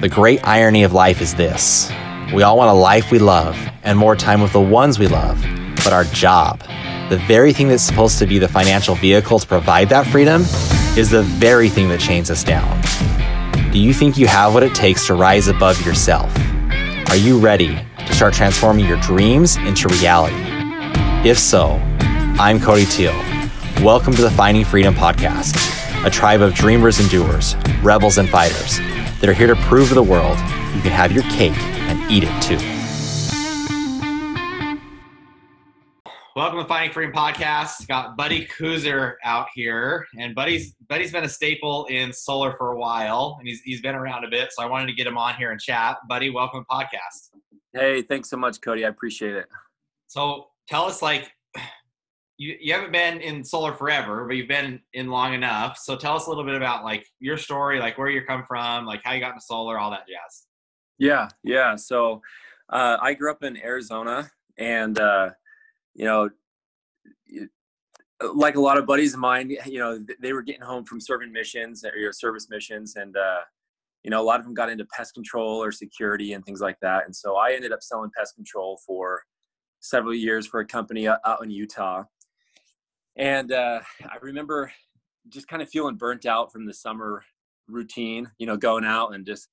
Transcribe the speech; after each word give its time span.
The 0.00 0.08
great 0.08 0.46
irony 0.46 0.84
of 0.84 0.92
life 0.92 1.20
is 1.20 1.34
this 1.34 1.90
we 2.32 2.42
all 2.42 2.56
want 2.56 2.70
a 2.70 2.74
life 2.74 3.10
we 3.10 3.18
love 3.18 3.58
and 3.82 3.98
more 3.98 4.14
time 4.14 4.42
with 4.42 4.52
the 4.52 4.60
ones 4.60 4.98
we 4.98 5.08
love, 5.08 5.42
but 5.76 5.92
our 5.92 6.04
job, 6.04 6.60
the 7.08 7.20
very 7.26 7.52
thing 7.52 7.68
that's 7.68 7.82
supposed 7.82 8.18
to 8.18 8.26
be 8.26 8.38
the 8.38 8.48
financial 8.48 8.94
vehicle 8.94 9.38
to 9.38 9.46
provide 9.46 9.88
that 9.88 10.06
freedom, 10.06 10.42
is 10.96 11.10
the 11.10 11.22
very 11.22 11.68
thing 11.68 11.88
that 11.88 12.00
chains 12.00 12.30
us 12.30 12.44
down. 12.44 12.80
Do 13.72 13.78
you 13.78 13.92
think 13.94 14.18
you 14.18 14.26
have 14.26 14.54
what 14.54 14.62
it 14.62 14.74
takes 14.74 15.06
to 15.06 15.14
rise 15.14 15.48
above 15.48 15.84
yourself? 15.84 16.32
Are 17.08 17.16
you 17.16 17.38
ready 17.38 17.76
to 17.98 18.14
start 18.14 18.34
transforming 18.34 18.86
your 18.86 19.00
dreams 19.00 19.56
into 19.56 19.88
reality? 19.88 20.36
If 21.28 21.38
so, 21.38 21.80
I'm 22.38 22.60
Cody 22.60 22.84
Teal. 22.84 23.16
Welcome 23.82 24.14
to 24.14 24.22
the 24.22 24.30
Finding 24.30 24.64
Freedom 24.64 24.94
Podcast, 24.94 25.56
a 26.06 26.10
tribe 26.10 26.42
of 26.42 26.54
dreamers 26.54 27.00
and 27.00 27.08
doers, 27.10 27.56
rebels 27.82 28.18
and 28.18 28.28
fighters 28.28 28.78
that 29.20 29.28
are 29.28 29.32
here 29.32 29.48
to 29.48 29.56
prove 29.62 29.88
to 29.88 29.94
the 29.94 30.02
world 30.02 30.38
you 30.74 30.82
can 30.82 30.92
have 30.92 31.12
your 31.12 31.24
cake 31.24 31.56
and 31.56 32.10
eat 32.10 32.24
it 32.24 32.42
too. 32.42 32.58
Welcome 36.36 36.60
to 36.60 36.66
Finding 36.66 36.92
Freedom 36.92 37.12
Podcast. 37.12 37.88
Got 37.88 38.16
Buddy 38.16 38.46
Kuzer 38.46 39.14
out 39.24 39.48
here, 39.54 40.06
and 40.16 40.36
Buddy's 40.36 40.76
Buddy's 40.88 41.10
been 41.10 41.24
a 41.24 41.28
staple 41.28 41.86
in 41.86 42.12
solar 42.12 42.56
for 42.56 42.72
a 42.72 42.78
while, 42.78 43.36
and 43.40 43.48
he's 43.48 43.60
he's 43.62 43.80
been 43.80 43.96
around 43.96 44.24
a 44.24 44.28
bit. 44.28 44.52
So 44.52 44.62
I 44.62 44.66
wanted 44.66 44.86
to 44.86 44.92
get 44.92 45.04
him 45.04 45.18
on 45.18 45.34
here 45.34 45.50
and 45.50 45.60
chat. 45.60 45.96
Buddy, 46.08 46.30
welcome 46.30 46.64
to 46.64 46.66
podcast. 46.72 47.30
Hey, 47.72 48.02
thanks 48.02 48.30
so 48.30 48.36
much, 48.36 48.60
Cody. 48.60 48.84
I 48.84 48.88
appreciate 48.88 49.34
it. 49.34 49.46
So 50.06 50.46
tell 50.68 50.84
us, 50.84 51.02
like, 51.02 51.32
you 52.38 52.56
you 52.60 52.72
haven't 52.72 52.92
been 52.92 53.20
in 53.20 53.44
solar 53.44 53.74
forever, 53.74 54.24
but 54.24 54.36
you've 54.36 54.48
been 54.48 54.80
in 54.94 55.08
long 55.08 55.34
enough. 55.34 55.76
So 55.76 55.96
tell 55.96 56.16
us 56.16 56.26
a 56.26 56.28
little 56.30 56.44
bit 56.44 56.54
about 56.54 56.84
like 56.84 57.04
your 57.18 57.36
story, 57.36 57.80
like 57.80 57.98
where 57.98 58.08
you 58.08 58.22
come 58.22 58.44
from, 58.46 58.86
like 58.86 59.02
how 59.04 59.12
you 59.12 59.20
got 59.20 59.32
into 59.32 59.44
solar, 59.44 59.78
all 59.78 59.90
that 59.90 60.06
jazz. 60.06 60.46
Yeah, 60.98 61.28
yeah. 61.42 61.76
So 61.76 62.22
uh, 62.70 62.96
I 63.00 63.14
grew 63.14 63.30
up 63.30 63.42
in 63.42 63.56
Arizona, 63.56 64.30
and 64.56 64.98
uh, 64.98 65.30
you 65.94 66.04
know, 66.04 66.30
like 68.34 68.54
a 68.54 68.60
lot 68.60 68.78
of 68.78 68.86
buddies 68.86 69.14
of 69.14 69.20
mine, 69.20 69.56
you 69.66 69.78
know, 69.80 70.04
they 70.20 70.32
were 70.32 70.42
getting 70.42 70.62
home 70.62 70.84
from 70.84 71.00
serving 71.00 71.32
missions 71.32 71.84
or 71.84 71.96
your 71.96 72.12
service 72.12 72.48
missions, 72.48 72.94
and 72.94 73.16
uh, 73.16 73.40
you 74.04 74.10
know, 74.10 74.20
a 74.20 74.24
lot 74.24 74.38
of 74.38 74.46
them 74.46 74.54
got 74.54 74.70
into 74.70 74.84
pest 74.86 75.14
control 75.14 75.62
or 75.62 75.72
security 75.72 76.34
and 76.34 76.44
things 76.44 76.60
like 76.60 76.78
that. 76.82 77.04
And 77.04 77.14
so 77.14 77.36
I 77.36 77.52
ended 77.52 77.72
up 77.72 77.82
selling 77.82 78.10
pest 78.16 78.36
control 78.36 78.80
for 78.86 79.24
several 79.80 80.14
years 80.14 80.46
for 80.46 80.60
a 80.60 80.66
company 80.66 81.08
out 81.08 81.42
in 81.42 81.50
Utah. 81.50 82.04
And 83.18 83.52
uh, 83.52 83.80
I 84.04 84.16
remember 84.22 84.72
just 85.28 85.48
kind 85.48 85.60
of 85.60 85.68
feeling 85.68 85.96
burnt 85.96 86.24
out 86.24 86.52
from 86.52 86.66
the 86.66 86.72
summer 86.72 87.24
routine, 87.66 88.30
you 88.38 88.46
know, 88.46 88.56
going 88.56 88.84
out 88.84 89.14
and 89.14 89.26
just 89.26 89.48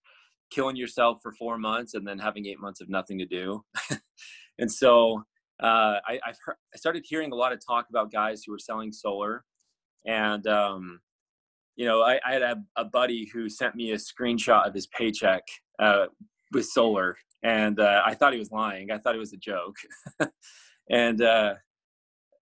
killing 0.51 0.75
yourself 0.75 1.19
for 1.21 1.31
four 1.33 1.57
months 1.57 1.95
and 1.95 2.07
then 2.07 2.19
having 2.19 2.45
eight 2.45 2.59
months 2.59 2.79
of 2.79 2.89
nothing 2.89 3.17
to 3.17 3.25
do. 3.25 3.63
and 4.59 4.71
so 4.71 5.23
uh, 5.61 5.97
I, 6.07 6.19
heard, 6.45 6.55
I 6.73 6.77
started 6.77 7.03
hearing 7.07 7.31
a 7.31 7.35
lot 7.35 7.53
of 7.53 7.59
talk 7.65 7.87
about 7.89 8.11
guys 8.11 8.43
who 8.45 8.51
were 8.51 8.59
selling 8.59 8.91
solar. 8.91 9.43
And, 10.05 10.45
um, 10.47 10.99
you 11.75 11.85
know, 11.85 12.03
I, 12.03 12.19
I 12.25 12.33
had 12.33 12.41
a, 12.43 12.57
a, 12.77 12.85
buddy 12.85 13.29
who 13.33 13.49
sent 13.49 13.75
me 13.75 13.91
a 13.91 13.95
screenshot 13.95 14.67
of 14.67 14.73
his 14.73 14.87
paycheck 14.87 15.41
uh, 15.79 16.05
with 16.53 16.67
solar. 16.67 17.17
And 17.43 17.79
uh, 17.79 18.03
I 18.05 18.13
thought 18.13 18.33
he 18.33 18.39
was 18.39 18.51
lying. 18.51 18.91
I 18.91 18.97
thought 18.97 19.15
it 19.15 19.19
was 19.19 19.33
a 19.33 19.37
joke. 19.37 19.75
and 20.89 21.21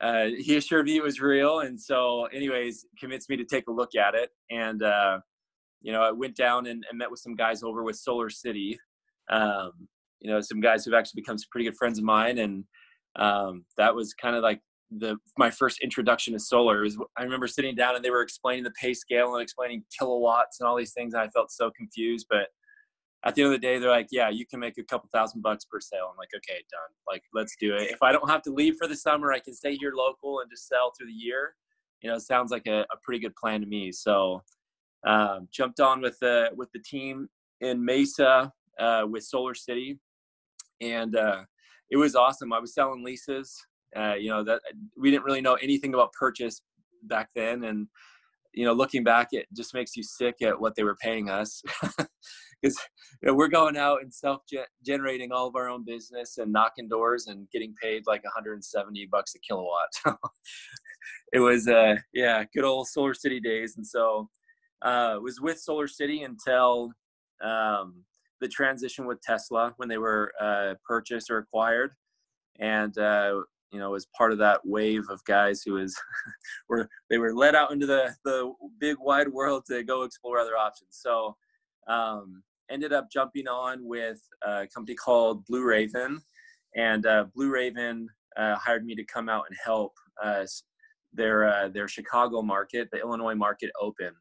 uh, 0.01 0.27
he 0.37 0.57
assured 0.57 0.85
me 0.85 0.97
it 0.97 1.03
was 1.03 1.21
real. 1.21 1.61
And 1.61 1.79
so, 1.79 2.25
anyways, 2.25 2.85
convinced 2.99 3.29
me 3.29 3.37
to 3.37 3.45
take 3.45 3.67
a 3.67 3.71
look 3.71 3.95
at 3.95 4.15
it. 4.15 4.29
And, 4.51 4.83
uh, 4.83 5.19
you 5.81 5.91
know, 5.91 6.01
I 6.01 6.11
went 6.11 6.35
down 6.35 6.67
and, 6.67 6.85
and, 6.89 6.97
met 6.97 7.11
with 7.11 7.19
some 7.19 7.35
guys 7.35 7.63
over 7.63 7.83
with 7.83 7.97
Solar 7.97 8.29
City. 8.29 8.79
Um, 9.29 9.71
you 10.19 10.31
know, 10.31 10.41
some 10.41 10.61
guys 10.61 10.85
who've 10.85 10.93
actually 10.93 11.21
become 11.21 11.37
some 11.37 11.47
pretty 11.51 11.65
good 11.65 11.77
friends 11.77 11.97
of 11.97 12.05
mine. 12.05 12.37
And 12.37 12.63
um, 13.17 13.65
that 13.77 13.93
was 13.93 14.13
kind 14.13 14.35
of 14.35 14.43
like 14.43 14.61
the 14.91 15.17
my 15.37 15.49
first 15.49 15.79
introduction 15.81 16.33
to 16.33 16.39
solar. 16.39 16.81
Was, 16.81 16.97
I 17.17 17.23
remember 17.23 17.47
sitting 17.47 17.75
down 17.75 17.95
and 17.95 18.03
they 18.03 18.11
were 18.11 18.21
explaining 18.21 18.63
the 18.63 18.71
pay 18.71 18.93
scale 18.93 19.33
and 19.33 19.41
explaining 19.41 19.83
kilowatts 19.97 20.59
and 20.59 20.67
all 20.67 20.77
these 20.77 20.93
things. 20.93 21.13
And 21.13 21.21
I 21.21 21.27
felt 21.29 21.51
so 21.51 21.71
confused. 21.75 22.27
But 22.29 22.47
at 23.25 23.35
the 23.35 23.41
end 23.41 23.53
of 23.53 23.61
the 23.61 23.65
day, 23.65 23.79
they're 23.79 23.89
like, 23.89 24.09
yeah, 24.11 24.29
you 24.29 24.45
can 24.45 24.59
make 24.59 24.77
a 24.77 24.83
couple 24.83 25.09
thousand 25.13 25.41
bucks 25.41 25.65
per 25.65 25.79
sale. 25.79 26.09
I'm 26.11 26.17
like, 26.17 26.31
okay, 26.35 26.61
done. 26.69 26.91
Like, 27.07 27.23
let's 27.33 27.55
do 27.59 27.75
it. 27.75 27.89
If 27.91 28.03
I 28.03 28.11
don't 28.11 28.29
have 28.29 28.41
to 28.43 28.53
leave 28.53 28.75
for 28.77 28.87
the 28.87 28.95
summer, 28.95 29.31
I 29.31 29.39
can 29.39 29.53
stay 29.53 29.75
here 29.75 29.93
local 29.95 30.41
and 30.41 30.49
just 30.51 30.67
sell 30.67 30.91
through 30.97 31.07
the 31.07 31.13
year. 31.13 31.55
You 32.01 32.09
know, 32.09 32.17
sounds 32.17 32.51
like 32.51 32.67
a, 32.67 32.81
a 32.81 32.97
pretty 33.01 33.19
good 33.19 33.35
plan 33.35 33.61
to 33.61 33.67
me. 33.67 33.91
So, 33.93 34.43
um, 35.07 35.47
jumped 35.51 35.79
on 35.79 36.01
with 36.01 36.17
the 36.19 36.49
with 36.55 36.69
the 36.73 36.79
team 36.79 37.29
in 37.61 37.83
Mesa 37.83 38.51
uh, 38.77 39.05
with 39.09 39.23
Solar 39.23 39.53
City, 39.53 39.99
and 40.81 41.15
uh, 41.15 41.43
it 41.89 41.97
was 41.97 42.15
awesome. 42.15 42.51
I 42.51 42.59
was 42.59 42.73
selling 42.73 43.03
leases. 43.03 43.55
Uh, 43.95 44.15
you 44.15 44.29
know 44.29 44.43
that 44.43 44.61
we 44.97 45.11
didn't 45.11 45.23
really 45.23 45.41
know 45.41 45.53
anything 45.55 45.93
about 45.93 46.11
purchase 46.13 46.61
back 47.03 47.29
then, 47.35 47.63
and 47.63 47.87
you 48.53 48.65
know, 48.65 48.73
looking 48.73 49.03
back, 49.03 49.29
it 49.31 49.47
just 49.53 49.73
makes 49.73 49.95
you 49.95 50.03
sick 50.03 50.41
at 50.41 50.59
what 50.59 50.75
they 50.75 50.83
were 50.83 50.95
paying 50.95 51.29
us. 51.29 51.61
because 52.63 52.79
you 53.21 53.27
know, 53.27 53.35
we're 53.35 53.49
going 53.49 53.75
out 53.77 54.01
and 54.01 54.13
self 54.13 54.41
generating 54.85 55.31
all 55.31 55.47
of 55.47 55.55
our 55.55 55.69
own 55.69 55.83
business 55.83 56.37
and 56.37 56.51
knocking 56.51 56.87
doors 56.87 57.27
and 57.27 57.47
getting 57.51 57.75
paid 57.81 58.03
like 58.07 58.23
170 58.23 59.07
bucks 59.11 59.35
a 59.35 59.39
kilowatt. 59.39 59.89
it 61.33 61.39
was 61.39 61.67
uh 61.67 61.95
yeah, 62.13 62.43
good 62.53 62.63
old 62.63 62.87
Solar 62.87 63.13
City 63.13 63.39
days, 63.39 63.75
and 63.77 63.85
so 63.85 64.29
uh, 64.81 65.17
was 65.21 65.39
with 65.41 65.59
Solar 65.59 65.87
City 65.87 66.23
until 66.23 66.91
um, 67.43 68.03
the 68.41 68.47
transition 68.47 69.05
with 69.05 69.21
Tesla 69.21 69.73
when 69.77 69.89
they 69.89 69.97
were 69.97 70.31
uh, 70.41 70.73
purchased 70.85 71.29
or 71.29 71.39
acquired, 71.39 71.91
and 72.59 72.97
uh, 72.97 73.41
you 73.71 73.79
know 73.79 73.91
was 73.91 74.07
part 74.17 74.31
of 74.31 74.37
that 74.37 74.61
wave 74.63 75.03
of 75.09 75.23
guys 75.25 75.61
who 75.65 75.73
was 75.73 75.95
were 76.69 76.89
they 77.09 77.17
were 77.17 77.33
let 77.33 77.55
out 77.55 77.71
into 77.71 77.85
the 77.85 78.13
the 78.23 78.53
big 78.79 78.97
wide 78.99 79.27
world 79.27 79.63
to 79.69 79.83
go 79.83 80.03
explore 80.03 80.39
other 80.39 80.57
options. 80.57 80.89
So 80.91 81.35
um, 81.87 82.43
ended 82.69 82.93
up 82.93 83.09
jumping 83.11 83.47
on 83.47 83.85
with 83.85 84.19
a 84.41 84.67
company 84.73 84.95
called 84.95 85.45
Blue 85.45 85.63
Raven, 85.63 86.21
and 86.75 87.05
uh, 87.05 87.25
Blue 87.35 87.49
Raven 87.49 88.07
uh, 88.37 88.55
hired 88.55 88.85
me 88.85 88.95
to 88.95 89.03
come 89.03 89.29
out 89.29 89.45
and 89.47 89.57
help 89.63 89.93
uh, 90.23 90.45
their 91.13 91.47
uh, 91.47 91.67
their 91.69 91.87
Chicago 91.87 92.41
market, 92.41 92.89
the 92.91 92.99
Illinois 92.99 93.35
market, 93.35 93.71
open. 93.79 94.11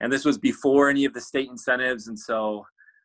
And 0.00 0.12
this 0.12 0.24
was 0.24 0.36
before 0.36 0.90
any 0.90 1.04
of 1.04 1.14
the 1.14 1.20
state 1.20 1.48
incentives, 1.48 2.08
and 2.08 2.18
so 2.18 2.64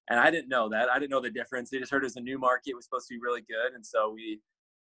and 0.10 0.20
I 0.20 0.32
didn't 0.32 0.50
know 0.50 0.70
that. 0.70 0.90
I 0.90 1.00
didn't 1.00 1.12
know 1.12 1.22
the 1.22 1.30
difference. 1.30 1.70
They 1.70 1.80
just 1.80 1.92
heard 1.92 2.04
it 2.04 2.06
was 2.06 2.16
a 2.16 2.22
new 2.22 2.40
market. 2.40 2.72
It 2.72 2.76
was 2.76 2.86
supposed 2.86 3.08
to 3.08 3.14
be 3.14 3.20
really 3.22 3.42
good, 3.42 3.74
and 3.76 3.86
so 3.86 4.12
we 4.14 4.42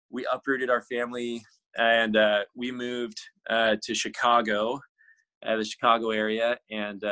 we 0.09 0.27
uprooted 0.31 0.69
our 0.69 0.81
family 0.81 1.43
and 1.77 2.17
uh, 2.17 2.39
we 2.55 2.71
moved 2.71 3.19
uh, 3.47 3.75
to 3.83 3.93
Chicago, 3.93 4.79
the 5.43 5.63
Chicago 5.63 6.09
area, 6.09 6.57
and 6.71 7.03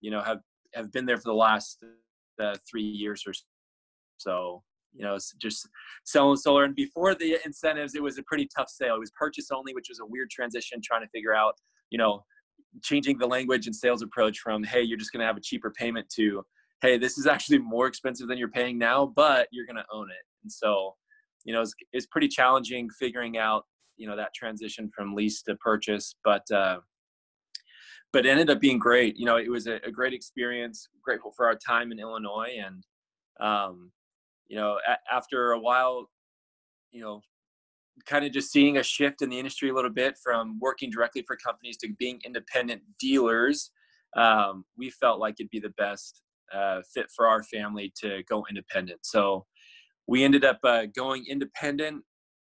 you 0.00 0.10
know 0.10 0.20
have 0.20 0.40
have 0.74 0.92
been 0.92 1.06
there 1.06 1.16
for 1.16 1.30
the 1.30 1.34
last 1.34 1.82
uh, 2.40 2.56
three 2.68 2.82
years 2.82 3.24
or 3.26 3.32
so. 4.18 4.62
You 4.94 5.04
know, 5.04 5.18
just 5.42 5.68
selling 6.04 6.36
solar. 6.36 6.64
And 6.64 6.74
before 6.74 7.14
the 7.14 7.38
incentives, 7.44 7.94
it 7.94 8.02
was 8.02 8.16
a 8.16 8.22
pretty 8.22 8.48
tough 8.56 8.70
sale. 8.70 8.94
It 8.94 9.00
was 9.00 9.10
purchase 9.10 9.48
only, 9.52 9.74
which 9.74 9.88
was 9.90 10.00
a 10.00 10.06
weird 10.06 10.30
transition, 10.30 10.80
trying 10.82 11.02
to 11.02 11.08
figure 11.08 11.34
out, 11.34 11.54
you 11.90 11.98
know, 11.98 12.24
changing 12.82 13.18
the 13.18 13.26
language 13.26 13.66
and 13.66 13.76
sales 13.76 14.00
approach 14.00 14.38
from, 14.38 14.64
hey, 14.64 14.80
you're 14.80 14.96
just 14.96 15.12
going 15.12 15.20
to 15.20 15.26
have 15.26 15.36
a 15.36 15.40
cheaper 15.42 15.70
payment 15.70 16.08
to, 16.16 16.42
hey, 16.80 16.96
this 16.96 17.18
is 17.18 17.26
actually 17.26 17.58
more 17.58 17.86
expensive 17.86 18.26
than 18.26 18.38
you're 18.38 18.48
paying 18.48 18.78
now, 18.78 19.04
but 19.04 19.48
you're 19.50 19.66
going 19.66 19.76
to 19.76 19.84
own 19.92 20.08
it. 20.10 20.24
And 20.42 20.50
so, 20.50 20.94
you 21.44 21.52
know, 21.52 21.60
it's, 21.60 21.74
it's 21.92 22.06
pretty 22.06 22.28
challenging 22.28 22.88
figuring 22.98 23.36
out, 23.36 23.64
you 23.98 24.06
know, 24.08 24.16
that 24.16 24.32
transition 24.34 24.90
from 24.96 25.14
lease 25.14 25.42
to 25.42 25.56
purchase. 25.56 26.16
But, 26.24 26.50
uh, 26.50 26.78
but 28.12 28.26
it 28.26 28.30
ended 28.30 28.50
up 28.50 28.60
being 28.60 28.78
great. 28.78 29.16
You 29.16 29.26
know, 29.26 29.36
it 29.36 29.50
was 29.50 29.66
a, 29.66 29.76
a 29.84 29.90
great 29.90 30.12
experience. 30.12 30.88
Grateful 31.02 31.32
for 31.36 31.46
our 31.46 31.56
time 31.56 31.92
in 31.92 31.98
Illinois, 31.98 32.56
and 32.64 32.84
um, 33.40 33.92
you 34.48 34.56
know, 34.56 34.78
a- 34.88 35.14
after 35.14 35.52
a 35.52 35.58
while, 35.58 36.08
you 36.92 37.00
know, 37.00 37.20
kind 38.06 38.24
of 38.24 38.32
just 38.32 38.52
seeing 38.52 38.76
a 38.76 38.82
shift 38.82 39.22
in 39.22 39.30
the 39.30 39.38
industry 39.38 39.70
a 39.70 39.74
little 39.74 39.90
bit 39.90 40.16
from 40.22 40.58
working 40.60 40.90
directly 40.90 41.22
for 41.26 41.36
companies 41.36 41.76
to 41.78 41.88
being 41.98 42.20
independent 42.24 42.82
dealers. 42.98 43.70
Um, 44.16 44.64
we 44.76 44.90
felt 44.90 45.18
like 45.18 45.36
it'd 45.38 45.50
be 45.50 45.60
the 45.60 45.70
best 45.70 46.22
uh, 46.52 46.80
fit 46.92 47.06
for 47.14 47.26
our 47.26 47.42
family 47.42 47.92
to 48.02 48.22
go 48.28 48.46
independent. 48.48 49.00
So 49.02 49.46
we 50.06 50.24
ended 50.24 50.44
up 50.44 50.58
uh, 50.62 50.86
going 50.94 51.26
independent, 51.26 52.04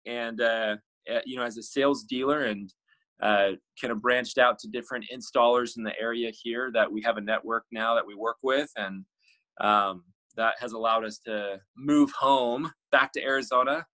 and 0.07 0.41
uh, 0.41 0.77
you 1.25 1.37
know, 1.37 1.43
as 1.43 1.57
a 1.57 1.63
sales 1.63 2.05
dealer 2.05 2.45
and 2.45 2.73
uh, 3.23 3.51
kind 3.81 3.93
of 3.93 4.01
branched 4.01 4.39
out 4.39 4.59
to 4.59 4.69
different 4.69 5.05
installers 5.13 5.77
in 5.77 5.83
the 5.83 5.93
area 6.01 6.31
here 6.31 6.71
that 6.73 6.91
we 6.91 7.03
have 7.03 7.17
a 7.17 7.21
network 7.21 7.65
now 7.71 7.95
that 7.95 8.07
we 8.07 8.15
work 8.15 8.37
with. 8.43 8.71
And 8.77 9.05
um, 9.61 10.05
that 10.37 10.55
has 10.61 10.73
allowed 10.73 11.05
us 11.05 11.19
to 11.27 11.59
move 11.77 12.11
home 12.13 12.73
back 12.93 13.13
to 13.13 13.23
arizona. 13.23 13.85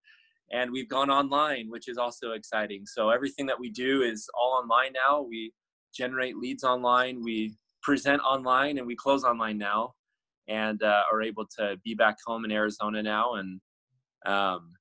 And 0.52 0.70
we've 0.70 0.88
gone 0.88 1.11
online 1.11 1.70
which 1.70 1.88
is 1.88 1.99
also 1.99 2.32
exciting. 2.32 2.84
So 2.87 3.11
everything 3.11 3.46
that 3.46 3.58
we 3.58 3.70
do 3.70 4.02
is 4.02 4.28
all 4.34 4.61
online 4.62 4.93
now. 4.93 5.23
We 5.23 5.52
generate 5.94 6.37
leads 6.37 6.62
online. 6.62 7.22
We 7.22 7.56
present 7.82 8.22
online 8.22 8.79
and 8.79 8.87
we 8.87 8.96
close 8.96 9.25
online 9.25 9.58
now 9.58 9.94
and 10.49 10.82
uh, 10.82 11.02
are 11.12 11.22
able 11.22 11.46
to 11.58 11.76
be 11.84 11.94
back 11.94 12.17
home 12.25 12.44
in 12.44 12.52
Arizona 12.52 13.02
now. 13.02 13.34
And, 13.34 13.61
um, 14.25 14.72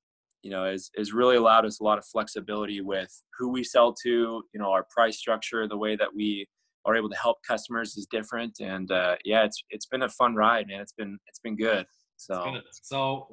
you 0.46 0.52
know, 0.52 0.64
has, 0.64 0.92
has 0.96 1.12
really 1.12 1.38
allowed 1.38 1.66
us 1.66 1.80
a 1.80 1.84
lot 1.84 1.98
of 1.98 2.06
flexibility 2.06 2.80
with 2.80 3.12
who 3.36 3.50
we 3.50 3.64
sell 3.64 3.92
to, 4.04 4.44
you 4.54 4.60
know, 4.60 4.70
our 4.70 4.86
price 4.96 5.18
structure, 5.18 5.68
the 5.68 5.76
way 5.76 5.96
that 5.96 6.08
we 6.16 6.48
are 6.86 6.96
able 6.96 7.10
to 7.10 7.18
help 7.18 7.38
customers 7.48 7.98
is 7.98 8.06
different. 8.12 8.60
And 8.62 8.92
uh, 8.92 9.16
yeah, 9.26 9.44
it's, 9.44 9.64
it's 9.72 9.88
been 9.88 10.04
a 10.04 10.10
fun 10.10 10.36
ride, 10.36 10.68
man. 10.68 10.82
It's 10.82 10.94
been, 10.94 11.18
it's 11.26 11.40
been 11.40 11.58
good. 11.58 11.88
So, 12.18 12.58
so 12.84 13.28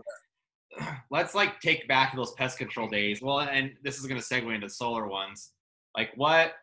let's 1.11 1.35
like 1.35 1.61
take 1.61 1.87
back 1.87 2.17
those 2.17 2.33
pest 2.33 2.57
control 2.57 2.89
days. 2.89 3.21
Well, 3.21 3.41
and 3.41 3.73
this 3.85 3.99
is 3.99 4.07
going 4.07 4.19
to 4.19 4.27
segue 4.27 4.55
into 4.55 4.71
solar 4.71 5.07
ones. 5.07 5.53
Like 5.95 6.13
what, 6.17 6.55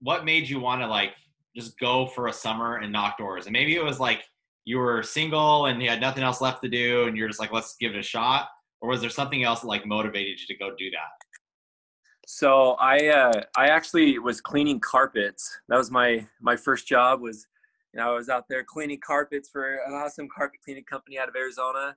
what 0.00 0.24
made 0.24 0.48
you 0.48 0.60
want 0.60 0.80
to 0.82 0.86
like 0.86 1.10
just 1.56 1.76
go 1.80 2.06
for 2.06 2.28
a 2.28 2.32
summer 2.32 2.76
and 2.76 2.92
knock 2.92 3.18
doors? 3.18 3.46
And 3.46 3.52
maybe 3.52 3.74
it 3.74 3.84
was 3.84 3.98
like 3.98 4.22
you 4.64 4.78
were 4.78 5.02
single 5.02 5.66
and 5.66 5.82
you 5.82 5.88
had 5.88 6.00
nothing 6.00 6.22
else 6.22 6.40
left 6.40 6.62
to 6.62 6.68
do, 6.68 7.08
and 7.08 7.16
you're 7.16 7.26
just 7.26 7.40
like, 7.40 7.52
let's 7.52 7.74
give 7.80 7.94
it 7.94 7.98
a 7.98 8.02
shot. 8.02 8.48
Or 8.80 8.90
was 8.90 9.00
there 9.00 9.10
something 9.10 9.42
else 9.42 9.60
that 9.60 9.68
like 9.68 9.86
motivated 9.86 10.40
you 10.40 10.46
to 10.46 10.56
go 10.56 10.70
do 10.76 10.90
that? 10.90 11.26
So 12.26 12.72
I 12.80 13.06
uh, 13.08 13.42
I 13.56 13.68
actually 13.68 14.18
was 14.18 14.40
cleaning 14.40 14.80
carpets. 14.80 15.60
That 15.68 15.76
was 15.76 15.90
my 15.90 16.26
my 16.40 16.56
first 16.56 16.86
job. 16.88 17.20
Was 17.20 17.46
you 17.92 18.00
know 18.00 18.10
I 18.10 18.14
was 18.14 18.28
out 18.28 18.46
there 18.48 18.64
cleaning 18.64 19.00
carpets 19.04 19.48
for 19.48 19.76
an 19.86 19.94
awesome 19.94 20.28
carpet 20.34 20.60
cleaning 20.64 20.84
company 20.84 21.18
out 21.18 21.28
of 21.28 21.36
Arizona, 21.36 21.96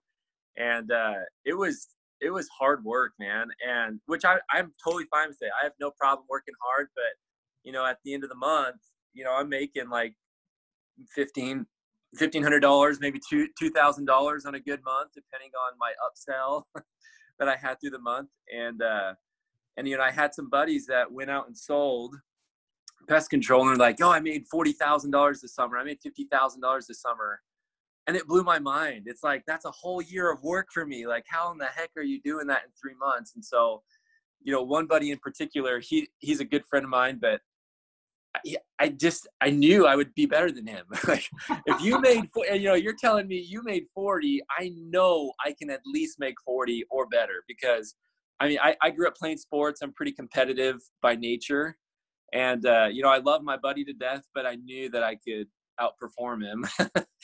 and 0.55 0.91
uh, 0.91 1.15
it 1.45 1.57
was 1.57 1.87
it 2.21 2.29
was 2.29 2.47
hard 2.49 2.83
work, 2.83 3.13
man. 3.19 3.47
And 3.67 3.99
which 4.05 4.23
I 4.23 4.37
I'm 4.51 4.71
totally 4.83 5.05
fine 5.09 5.29
with 5.29 5.41
it. 5.41 5.49
I 5.59 5.63
have 5.63 5.73
no 5.79 5.89
problem 5.91 6.27
working 6.29 6.55
hard, 6.61 6.89
but 6.95 7.17
you 7.63 7.71
know 7.71 7.85
at 7.85 7.97
the 8.05 8.13
end 8.13 8.23
of 8.23 8.29
the 8.29 8.35
month, 8.35 8.77
you 9.13 9.23
know 9.23 9.33
I'm 9.33 9.49
making 9.49 9.89
like 9.89 10.13
fifteen 11.09 11.65
fifteen 12.15 12.43
hundred 12.43 12.61
dollars, 12.61 12.99
maybe 12.99 13.19
two 13.29 13.47
two 13.57 13.69
thousand 13.69 14.05
dollars 14.05 14.45
on 14.45 14.55
a 14.55 14.59
good 14.59 14.83
month, 14.83 15.11
depending 15.13 15.51
on 15.67 15.77
my 15.79 15.93
upsell 16.05 16.63
that 17.39 17.47
I 17.47 17.55
had 17.55 17.79
through 17.79 17.91
the 17.91 17.99
month. 17.99 18.29
And 18.55 18.81
uh, 18.81 19.13
and 19.77 19.87
you 19.87 19.97
know, 19.97 20.03
I 20.03 20.11
had 20.11 20.33
some 20.33 20.49
buddies 20.49 20.85
that 20.87 21.11
went 21.11 21.29
out 21.29 21.47
and 21.47 21.57
sold 21.57 22.15
pest 23.07 23.29
control, 23.29 23.61
and 23.61 23.69
they're 23.71 23.87
like, 23.87 23.99
"Oh, 24.01 24.11
I 24.11 24.19
made 24.19 24.45
forty 24.49 24.73
thousand 24.73 25.11
dollars 25.11 25.41
this 25.41 25.55
summer. 25.55 25.77
I 25.77 25.83
made 25.83 25.99
fifty 26.01 26.27
thousand 26.31 26.61
dollars 26.61 26.87
this 26.87 27.01
summer." 27.01 27.41
And 28.07 28.17
it 28.17 28.25
blew 28.25 28.43
my 28.43 28.57
mind. 28.57 29.03
It's 29.05 29.23
like 29.23 29.43
that's 29.45 29.65
a 29.65 29.71
whole 29.71 30.01
year 30.01 30.31
of 30.31 30.41
work 30.41 30.69
for 30.73 30.85
me. 30.85 31.05
Like, 31.05 31.25
how 31.27 31.51
in 31.51 31.59
the 31.59 31.65
heck 31.65 31.91
are 31.95 32.03
you 32.03 32.19
doing 32.21 32.47
that 32.47 32.63
in 32.65 32.71
three 32.81 32.95
months? 32.95 33.33
And 33.35 33.45
so, 33.45 33.83
you 34.41 34.51
know, 34.51 34.63
one 34.63 34.87
buddy 34.87 35.11
in 35.11 35.19
particular, 35.19 35.79
he 35.79 36.09
he's 36.17 36.39
a 36.39 36.45
good 36.45 36.65
friend 36.65 36.85
of 36.85 36.89
mine, 36.89 37.19
but 37.21 37.41
I 38.79 38.89
just 38.89 39.27
I 39.41 39.49
knew 39.49 39.85
I 39.85 39.95
would 39.95 40.13
be 40.15 40.25
better 40.25 40.51
than 40.51 40.67
him. 40.67 40.85
like 41.07 41.27
if 41.65 41.81
you 41.81 41.99
made 42.01 42.29
you 42.53 42.67
know 42.67 42.75
you're 42.75 42.95
telling 42.99 43.27
me 43.27 43.37
you 43.37 43.61
made 43.63 43.85
40, 43.93 44.41
I 44.57 44.71
know 44.75 45.33
I 45.45 45.53
can 45.57 45.69
at 45.69 45.81
least 45.85 46.19
make 46.19 46.35
40 46.45 46.85
or 46.89 47.07
better 47.07 47.43
because 47.47 47.95
I 48.39 48.47
mean 48.47 48.59
I, 48.61 48.75
I 48.81 48.91
grew 48.91 49.07
up 49.07 49.15
playing 49.15 49.37
sports. 49.37 49.81
I'm 49.81 49.93
pretty 49.93 50.11
competitive 50.11 50.79
by 51.01 51.15
nature, 51.15 51.77
and 52.33 52.65
uh, 52.65 52.87
you 52.91 53.03
know 53.03 53.09
I 53.09 53.17
love 53.17 53.43
my 53.43 53.57
buddy 53.57 53.83
to 53.85 53.93
death, 53.93 54.23
but 54.33 54.45
I 54.45 54.55
knew 54.55 54.89
that 54.91 55.03
I 55.03 55.15
could 55.15 55.47
outperform 55.79 56.43
him. 56.43 56.65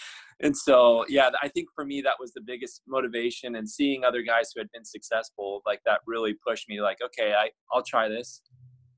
and 0.41 0.55
so 0.57 1.05
yeah, 1.07 1.29
I 1.41 1.47
think 1.49 1.67
for 1.75 1.85
me 1.85 2.01
that 2.01 2.15
was 2.19 2.33
the 2.33 2.41
biggest 2.41 2.81
motivation. 2.87 3.55
And 3.55 3.69
seeing 3.69 4.03
other 4.03 4.23
guys 4.23 4.51
who 4.53 4.61
had 4.61 4.69
been 4.73 4.85
successful 4.85 5.61
like 5.65 5.81
that 5.85 6.01
really 6.07 6.35
pushed 6.45 6.67
me. 6.67 6.81
Like 6.81 6.97
okay, 7.03 7.33
I 7.33 7.49
I'll 7.71 7.83
try 7.83 8.09
this 8.09 8.41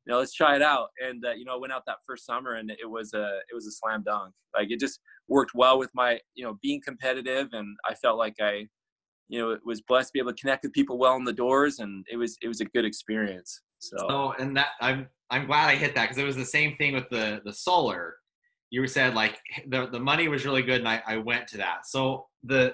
you 0.08 0.14
know, 0.14 0.20
let's 0.20 0.34
try 0.34 0.56
it 0.56 0.62
out. 0.62 0.88
And 1.06 1.24
uh, 1.26 1.34
you 1.34 1.44
know, 1.44 1.54
I 1.56 1.58
went 1.58 1.74
out 1.74 1.84
that 1.86 1.98
first 2.06 2.26
summer, 2.26 2.54
and 2.54 2.72
it 2.72 2.90
was 2.90 3.14
a 3.14 3.40
it 3.52 3.54
was 3.54 3.68
a 3.68 3.72
slam 3.72 4.04
dunk. 4.04 4.34
Like 4.56 4.72
it 4.72 4.80
just 4.80 5.02
worked 5.28 5.52
well 5.54 5.78
with 5.78 5.90
my 5.94 6.20
you 6.34 6.46
know 6.46 6.58
being 6.62 6.82
competitive, 6.82 7.50
and 7.52 7.76
I 7.86 7.94
felt 7.94 8.18
like 8.18 8.36
I, 8.40 8.68
you 9.28 9.40
know, 9.40 9.58
was 9.66 9.82
blessed 9.82 10.10
to 10.10 10.14
be 10.14 10.20
able 10.20 10.32
to 10.32 10.42
connect 10.42 10.64
with 10.64 10.72
people 10.72 10.98
well 10.98 11.18
in 11.18 11.26
the 11.26 11.34
doors, 11.34 11.80
and 11.80 12.06
it 12.10 12.16
was 12.16 12.38
it 12.42 12.48
was 12.48 12.62
a 12.62 12.66
good 12.66 12.86
experience. 12.86 13.62
So, 13.80 13.98
so 14.08 14.34
and 14.40 14.56
that 14.56 14.70
I'm 14.80 15.08
I'm 15.30 15.46
glad 15.46 15.68
I 15.68 15.76
hit 15.76 15.94
that 15.96 16.04
because 16.04 16.18
it 16.18 16.26
was 16.26 16.38
the 16.38 16.46
same 16.46 16.78
thing 16.78 16.94
with 16.94 17.10
the 17.10 17.42
the 17.44 17.54
solar. 17.54 18.16
You 18.70 18.88
said 18.88 19.14
like 19.14 19.38
the 19.68 19.88
the 19.88 20.00
money 20.00 20.30
was 20.30 20.46
really 20.46 20.64
good, 20.64 20.80
and 20.80 20.88
I 20.88 21.04
I 21.06 21.18
went 21.18 21.48
to 21.50 21.58
that. 21.58 21.86
So 21.86 22.28
the 22.44 22.74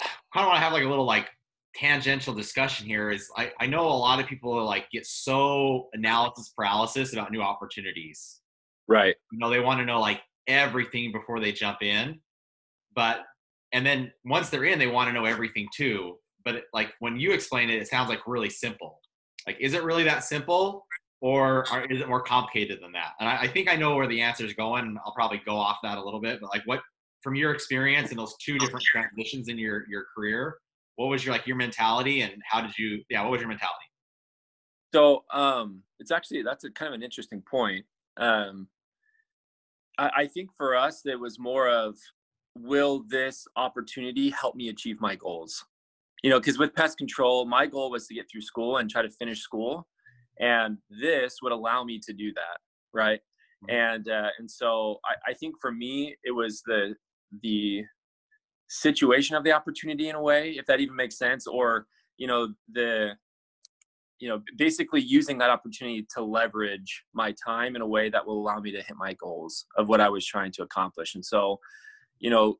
I 0.02 0.38
kind 0.38 0.44
of 0.44 0.48
want 0.48 0.56
to 0.56 0.64
have 0.64 0.72
like 0.72 0.84
a 0.84 0.88
little 0.88 1.06
like 1.06 1.28
tangential 1.74 2.34
discussion 2.34 2.86
here 2.86 3.10
is 3.10 3.28
I, 3.36 3.52
I 3.60 3.66
know 3.66 3.86
a 3.86 3.92
lot 3.92 4.20
of 4.20 4.26
people 4.26 4.64
like 4.64 4.90
get 4.90 5.06
so 5.06 5.88
analysis 5.92 6.52
paralysis 6.56 7.12
about 7.12 7.30
new 7.30 7.42
opportunities. 7.42 8.40
Right. 8.88 9.14
You 9.30 9.38
know, 9.38 9.50
they 9.50 9.60
want 9.60 9.80
to 9.80 9.86
know 9.86 10.00
like 10.00 10.20
everything 10.46 11.12
before 11.12 11.40
they 11.40 11.52
jump 11.52 11.82
in. 11.82 12.20
But 12.94 13.20
and 13.72 13.86
then 13.86 14.12
once 14.24 14.50
they're 14.50 14.64
in, 14.64 14.78
they 14.78 14.88
want 14.88 15.08
to 15.08 15.12
know 15.12 15.24
everything 15.24 15.68
too. 15.74 16.18
But 16.44 16.56
it, 16.56 16.64
like 16.72 16.92
when 16.98 17.18
you 17.18 17.32
explain 17.32 17.70
it, 17.70 17.80
it 17.80 17.88
sounds 17.88 18.08
like 18.08 18.20
really 18.26 18.50
simple. 18.50 19.00
Like, 19.46 19.58
is 19.60 19.74
it 19.74 19.84
really 19.84 20.02
that 20.04 20.24
simple, 20.24 20.86
or 21.20 21.70
are, 21.70 21.84
is 21.86 22.00
it 22.00 22.08
more 22.08 22.22
complicated 22.22 22.78
than 22.82 22.92
that? 22.92 23.12
And 23.20 23.28
I, 23.28 23.42
I 23.42 23.48
think 23.48 23.70
I 23.70 23.76
know 23.76 23.94
where 23.94 24.08
the 24.08 24.20
answer 24.20 24.44
is 24.44 24.54
going. 24.54 24.86
And 24.86 24.98
I'll 25.04 25.14
probably 25.14 25.40
go 25.46 25.56
off 25.56 25.78
that 25.82 25.98
a 25.98 26.04
little 26.04 26.20
bit. 26.20 26.40
But 26.40 26.50
like, 26.50 26.62
what 26.66 26.80
from 27.22 27.36
your 27.36 27.52
experience 27.52 28.10
in 28.10 28.16
those 28.16 28.34
two 28.44 28.58
different 28.58 28.84
transitions 28.84 29.48
in 29.48 29.58
your 29.58 29.84
your 29.88 30.06
career, 30.16 30.56
what 31.00 31.08
was 31.08 31.24
your 31.24 31.32
like 31.32 31.46
your 31.46 31.56
mentality 31.56 32.20
and 32.20 32.34
how 32.44 32.60
did 32.60 32.76
you 32.76 33.02
yeah 33.08 33.22
what 33.22 33.30
was 33.30 33.40
your 33.40 33.48
mentality? 33.48 33.86
So 34.94 35.24
um 35.32 35.82
it's 35.98 36.10
actually 36.10 36.42
that's 36.42 36.64
a 36.64 36.70
kind 36.70 36.88
of 36.88 36.94
an 36.94 37.02
interesting 37.02 37.42
point. 37.50 37.86
Um 38.18 38.68
I, 39.96 40.10
I 40.14 40.26
think 40.26 40.50
for 40.54 40.76
us 40.76 41.00
it 41.06 41.18
was 41.18 41.38
more 41.38 41.70
of 41.70 41.96
will 42.54 43.02
this 43.08 43.46
opportunity 43.56 44.28
help 44.28 44.54
me 44.54 44.68
achieve 44.68 45.00
my 45.00 45.16
goals? 45.16 45.64
You 46.22 46.28
know 46.28 46.38
because 46.38 46.58
with 46.58 46.74
pest 46.74 46.98
control 46.98 47.46
my 47.46 47.64
goal 47.64 47.90
was 47.90 48.06
to 48.08 48.14
get 48.14 48.26
through 48.30 48.42
school 48.42 48.76
and 48.76 48.90
try 48.90 49.00
to 49.00 49.10
finish 49.10 49.40
school 49.40 49.88
and 50.38 50.76
this 50.90 51.38
would 51.42 51.52
allow 51.52 51.82
me 51.82 51.98
to 52.06 52.12
do 52.12 52.30
that 52.34 52.58
right? 52.92 53.20
Mm-hmm. 53.64 53.74
and 53.74 54.08
uh, 54.10 54.28
and 54.38 54.50
so 54.50 55.00
I, 55.06 55.30
I 55.30 55.34
think 55.34 55.54
for 55.62 55.72
me 55.72 56.14
it 56.24 56.32
was 56.32 56.62
the 56.66 56.94
the 57.42 57.84
situation 58.70 59.34
of 59.34 59.42
the 59.42 59.52
opportunity 59.52 60.08
in 60.08 60.14
a 60.14 60.22
way 60.22 60.52
if 60.52 60.64
that 60.64 60.78
even 60.78 60.94
makes 60.94 61.18
sense 61.18 61.46
or 61.46 61.86
you 62.18 62.26
know 62.28 62.54
the 62.72 63.10
you 64.20 64.28
know 64.28 64.40
basically 64.56 65.00
using 65.00 65.38
that 65.38 65.50
opportunity 65.50 66.06
to 66.14 66.22
leverage 66.22 67.04
my 67.12 67.34
time 67.44 67.74
in 67.74 67.82
a 67.82 67.86
way 67.86 68.08
that 68.08 68.24
will 68.24 68.40
allow 68.40 68.60
me 68.60 68.70
to 68.70 68.80
hit 68.80 68.96
my 68.96 69.12
goals 69.14 69.66
of 69.76 69.88
what 69.88 70.00
i 70.00 70.08
was 70.08 70.24
trying 70.24 70.52
to 70.52 70.62
accomplish. 70.62 71.16
And 71.16 71.24
so 71.24 71.58
you 72.20 72.30
know 72.30 72.58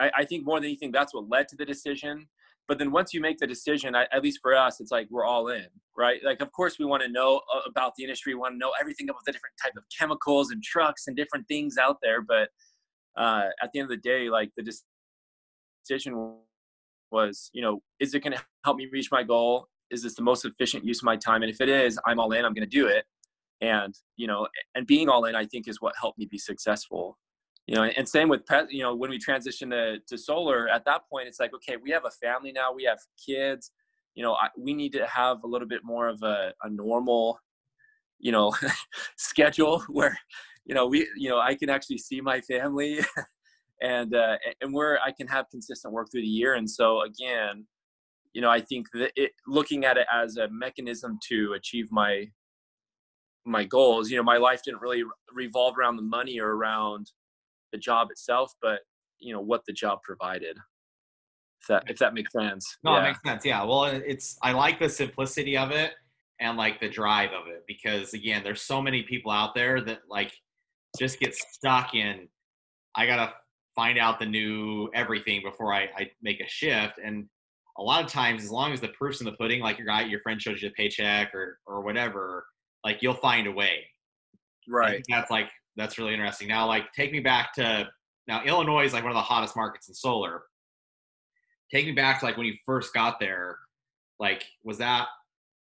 i, 0.00 0.10
I 0.18 0.24
think 0.24 0.46
more 0.46 0.58
than 0.58 0.66
anything 0.66 0.92
that's 0.92 1.12
what 1.12 1.28
led 1.28 1.46
to 1.48 1.56
the 1.56 1.66
decision. 1.66 2.26
But 2.66 2.78
then 2.78 2.90
once 2.90 3.14
you 3.14 3.20
make 3.20 3.38
the 3.38 3.46
decision 3.46 3.94
I, 3.94 4.06
at 4.12 4.22
least 4.22 4.38
for 4.40 4.56
us 4.56 4.80
it's 4.80 4.90
like 4.90 5.08
we're 5.10 5.26
all 5.26 5.48
in 5.48 5.66
right? 5.94 6.20
Like 6.24 6.40
of 6.40 6.52
course 6.52 6.78
we 6.78 6.86
want 6.86 7.02
to 7.02 7.08
know 7.08 7.42
about 7.66 7.92
the 7.96 8.04
industry. 8.04 8.32
We 8.32 8.40
want 8.40 8.54
to 8.54 8.58
know 8.58 8.72
everything 8.80 9.10
about 9.10 9.24
the 9.26 9.32
different 9.32 9.56
type 9.62 9.76
of 9.76 9.82
chemicals 9.98 10.52
and 10.52 10.62
trucks 10.62 11.06
and 11.06 11.16
different 11.16 11.48
things 11.48 11.76
out 11.76 11.98
there. 12.00 12.22
But 12.22 12.48
uh, 13.20 13.48
at 13.60 13.70
the 13.72 13.80
end 13.80 13.90
of 13.90 13.90
the 13.90 14.08
day 14.08 14.30
like 14.30 14.50
the 14.56 14.62
decision 15.88 16.36
was, 17.10 17.50
you 17.52 17.62
know, 17.62 17.80
is 18.00 18.14
it 18.14 18.22
going 18.22 18.36
to 18.36 18.42
help 18.64 18.76
me 18.76 18.88
reach 18.92 19.10
my 19.10 19.22
goal? 19.22 19.68
Is 19.90 20.02
this 20.02 20.14
the 20.14 20.22
most 20.22 20.44
efficient 20.44 20.84
use 20.84 21.00
of 21.00 21.04
my 21.04 21.16
time? 21.16 21.42
And 21.42 21.50
if 21.50 21.60
it 21.60 21.68
is, 21.68 21.98
I'm 22.06 22.20
all 22.20 22.32
in. 22.32 22.44
I'm 22.44 22.52
going 22.52 22.68
to 22.68 22.76
do 22.76 22.86
it. 22.86 23.04
And 23.60 23.94
you 24.16 24.26
know, 24.26 24.46
and 24.74 24.86
being 24.86 25.08
all 25.08 25.24
in, 25.24 25.34
I 25.34 25.44
think, 25.44 25.66
is 25.66 25.80
what 25.80 25.94
helped 26.00 26.18
me 26.18 26.26
be 26.30 26.38
successful. 26.38 27.18
You 27.66 27.74
know, 27.74 27.82
and 27.82 28.08
same 28.08 28.28
with 28.28 28.46
pet. 28.46 28.70
You 28.70 28.82
know, 28.82 28.94
when 28.94 29.10
we 29.10 29.18
transitioned 29.18 29.70
to, 29.70 29.98
to 30.06 30.16
solar, 30.16 30.68
at 30.68 30.84
that 30.84 31.02
point, 31.10 31.26
it's 31.26 31.40
like, 31.40 31.52
okay, 31.54 31.76
we 31.76 31.90
have 31.90 32.04
a 32.04 32.10
family 32.10 32.52
now. 32.52 32.72
We 32.72 32.84
have 32.84 32.98
kids. 33.24 33.72
You 34.14 34.22
know, 34.22 34.34
I, 34.34 34.48
we 34.56 34.74
need 34.74 34.92
to 34.92 35.06
have 35.06 35.42
a 35.42 35.46
little 35.46 35.66
bit 35.66 35.80
more 35.84 36.08
of 36.08 36.22
a, 36.22 36.52
a 36.62 36.70
normal, 36.70 37.40
you 38.18 38.30
know, 38.30 38.54
schedule 39.16 39.80
where, 39.88 40.16
you 40.64 40.74
know, 40.74 40.86
we, 40.86 41.08
you 41.16 41.28
know, 41.28 41.40
I 41.40 41.54
can 41.54 41.68
actually 41.68 41.98
see 41.98 42.20
my 42.20 42.40
family 42.40 43.00
and 43.82 44.14
uh, 44.14 44.36
and 44.60 44.72
where 44.72 44.98
I 45.04 45.12
can 45.12 45.26
have 45.28 45.46
consistent 45.50 45.92
work 45.92 46.08
through 46.10 46.22
the 46.22 46.26
year. 46.26 46.54
And 46.54 46.68
so 46.68 47.02
again, 47.02 47.66
you 48.32 48.42
know, 48.42 48.50
I 48.50 48.60
think 48.60 48.86
that 48.94 49.12
it, 49.16 49.32
looking 49.46 49.84
at 49.84 49.96
it 49.96 50.06
as 50.12 50.36
a 50.36 50.48
mechanism 50.50 51.18
to 51.28 51.54
achieve 51.54 51.88
my 51.90 52.26
my 53.44 53.64
goals. 53.64 54.10
You 54.10 54.16
know, 54.16 54.22
my 54.22 54.36
life 54.36 54.62
didn't 54.64 54.80
really 54.80 55.04
revolve 55.32 55.78
around 55.78 55.96
the 55.96 56.02
money 56.02 56.38
or 56.40 56.54
around 56.54 57.10
the 57.72 57.78
job 57.78 58.08
itself, 58.10 58.52
but 58.60 58.80
you 59.18 59.32
know 59.32 59.40
what 59.40 59.62
the 59.66 59.72
job 59.72 59.98
provided. 60.02 60.56
If 61.60 61.68
that 61.68 61.84
if 61.88 61.98
that 61.98 62.14
makes 62.14 62.32
sense. 62.32 62.78
No, 62.84 62.92
yeah. 62.92 63.00
it 63.00 63.02
makes 63.04 63.22
sense. 63.24 63.44
Yeah. 63.44 63.64
Well, 63.64 63.84
it's 63.84 64.36
I 64.42 64.52
like 64.52 64.78
the 64.78 64.88
simplicity 64.88 65.56
of 65.56 65.70
it 65.70 65.92
and 66.40 66.56
like 66.56 66.80
the 66.80 66.88
drive 66.88 67.30
of 67.30 67.48
it 67.48 67.64
because 67.66 68.14
again, 68.14 68.42
there's 68.44 68.62
so 68.62 68.80
many 68.80 69.02
people 69.02 69.32
out 69.32 69.54
there 69.54 69.80
that 69.82 70.00
like 70.08 70.32
just 70.96 71.18
get 71.18 71.34
stuck 71.34 71.94
in 71.94 72.28
I 72.98 73.06
gotta 73.06 73.32
find 73.78 73.96
out 73.96 74.18
the 74.18 74.26
new 74.26 74.90
everything 74.92 75.40
before 75.40 75.72
I, 75.72 75.82
I 75.96 76.10
make 76.20 76.40
a 76.40 76.48
shift. 76.48 76.98
And 77.02 77.28
a 77.78 77.82
lot 77.82 78.04
of 78.04 78.10
times, 78.10 78.42
as 78.42 78.50
long 78.50 78.72
as 78.72 78.80
the 78.80 78.88
proof's 78.88 79.20
in 79.20 79.24
the 79.24 79.32
pudding, 79.34 79.60
like 79.60 79.78
your 79.78 79.86
guy, 79.86 80.02
your 80.02 80.20
friend 80.20 80.42
shows 80.42 80.60
you 80.60 80.68
a 80.68 80.72
paycheck 80.72 81.32
or 81.32 81.60
or 81.64 81.80
whatever, 81.82 82.44
like 82.84 83.02
you'll 83.02 83.14
find 83.14 83.46
a 83.46 83.52
way. 83.52 83.86
Right. 84.68 85.00
That's 85.08 85.30
like 85.30 85.48
that's 85.76 85.96
really 85.96 86.12
interesting. 86.12 86.48
Now, 86.48 86.66
like 86.66 86.92
take 86.92 87.12
me 87.12 87.20
back 87.20 87.54
to 87.54 87.88
now 88.26 88.42
Illinois 88.42 88.84
is 88.84 88.92
like 88.92 89.04
one 89.04 89.12
of 89.12 89.16
the 89.16 89.22
hottest 89.22 89.54
markets 89.54 89.86
in 89.86 89.94
solar. 89.94 90.42
Take 91.72 91.86
me 91.86 91.92
back 91.92 92.18
to 92.18 92.26
like 92.26 92.36
when 92.36 92.46
you 92.46 92.54
first 92.66 92.92
got 92.92 93.20
there. 93.20 93.58
Like, 94.18 94.44
was 94.64 94.78
that 94.78 95.06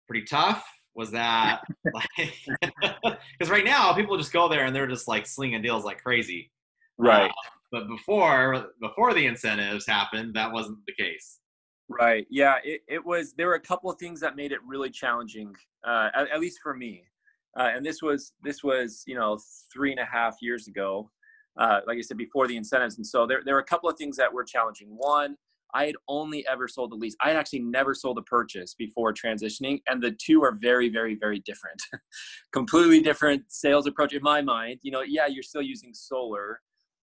pretty 0.09 0.25
tough? 0.25 0.65
Was 0.95 1.11
that 1.11 1.61
like 1.95 2.35
because 3.39 3.51
right 3.51 3.65
now 3.65 3.93
people 3.93 4.17
just 4.17 4.33
go 4.33 4.49
there 4.49 4.65
and 4.65 4.75
they're 4.75 4.87
just 4.87 5.07
like 5.07 5.27
slinging 5.27 5.61
deals 5.61 5.85
like 5.85 6.03
crazy, 6.03 6.51
right? 6.97 7.31
Uh, 7.31 7.51
but 7.71 7.89
before 7.89 8.67
before 8.81 9.15
the 9.15 9.27
incentives 9.27 9.87
happened, 9.87 10.35
that 10.35 10.53
wasn't 10.53 10.79
the 10.87 10.95
case. 10.95 11.39
Right. 11.89 12.27
Yeah. 12.31 12.57
It, 12.63 12.83
it 12.89 13.05
was. 13.05 13.35
There 13.37 13.49
were 13.49 13.55
a 13.55 13.61
couple 13.61 13.91
of 13.91 13.99
things 13.99 14.21
that 14.21 14.37
made 14.37 14.53
it 14.53 14.61
really 14.65 14.91
challenging, 14.91 15.55
uh, 15.87 16.09
at, 16.15 16.31
at, 16.31 16.41
least 16.41 16.61
for 16.63 16.75
me. 16.75 17.03
Uh, 17.59 17.71
and 17.75 17.85
this 17.85 18.01
was 18.01 18.33
this 18.43 18.63
was 18.63 19.03
you 19.07 19.17
know 19.17 19.39
three 19.73 19.91
and 19.91 20.01
a 20.01 20.05
half 20.05 20.37
years 20.41 20.69
ago. 20.69 21.11
Uh, 21.59 21.81
like 21.87 21.99
I 21.99 22.01
said 22.01 22.17
before 22.17 22.47
the 22.47 22.57
incentives, 22.57 22.97
and 22.97 23.07
so 23.07 23.27
there 23.27 23.43
there 23.45 23.55
were 23.55 23.61
a 23.61 23.65
couple 23.65 23.91
of 23.91 23.97
things 23.99 24.17
that 24.19 24.33
were 24.33 24.45
challenging. 24.45 24.89
One, 24.91 25.37
I 25.75 25.87
had 25.87 25.97
only 26.09 26.47
ever 26.47 26.69
sold 26.69 26.93
a 26.93 26.95
lease. 26.95 27.17
I 27.21 27.29
had 27.29 27.37
actually 27.37 27.61
never 27.61 27.95
sold 27.95 28.19
a 28.19 28.23
purchase 28.23 28.75
before 28.75 29.13
transitioning, 29.13 29.81
and 29.89 30.03
the 30.03 30.13
two 30.13 30.43
are 30.43 30.57
very, 30.61 30.89
very, 30.89 31.17
very 31.17 31.41
different. 31.41 31.81
Completely 32.53 33.01
different 33.01 33.43
sales 33.49 33.87
approach 33.87 34.13
in 34.13 34.23
my 34.23 34.43
mind. 34.43 34.79
You 34.83 34.93
know, 34.93 35.03
yeah, 35.03 35.27
you're 35.27 35.43
still 35.43 35.63
using 35.63 35.93
solar, 35.93 36.61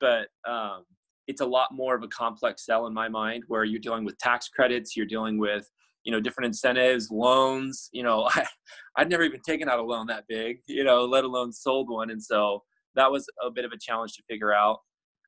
but 0.02 0.28
um, 0.50 0.84
it's 1.28 1.42
a 1.42 1.46
lot 1.46 1.70
more 1.72 1.96
of 1.96 2.04
a 2.04 2.08
complex 2.10 2.66
sell 2.66 2.88
in 2.88 2.94
my 2.94 3.08
mind 3.08 3.44
where 3.48 3.64
you're 3.64 3.80
dealing 3.80 4.04
with 4.04 4.18
tax 4.18 4.50
credits 4.50 4.98
you're 4.98 5.06
dealing 5.06 5.38
with 5.38 5.70
you 6.04 6.12
know 6.12 6.20
different 6.20 6.48
incentives 6.48 7.10
loans 7.12 7.90
you 7.94 8.04
know 8.04 8.28
I, 8.30 8.46
i'd 8.98 9.10
never 9.10 9.24
even 9.24 9.40
taken 9.42 9.70
out 9.70 9.80
a 9.80 9.84
loan 9.84 10.08
that 10.08 10.26
big 10.28 10.58
you 10.68 10.84
know 10.84 11.06
let 11.06 11.24
alone 11.24 11.54
sold 11.54 11.90
one 11.90 12.10
and 12.10 12.22
so 12.22 12.64
that 12.96 13.12
was 13.12 13.28
a 13.46 13.50
bit 13.50 13.66
of 13.66 13.72
a 13.72 13.78
challenge 13.78 14.14
to 14.14 14.24
figure 14.30 14.54
out. 14.54 14.80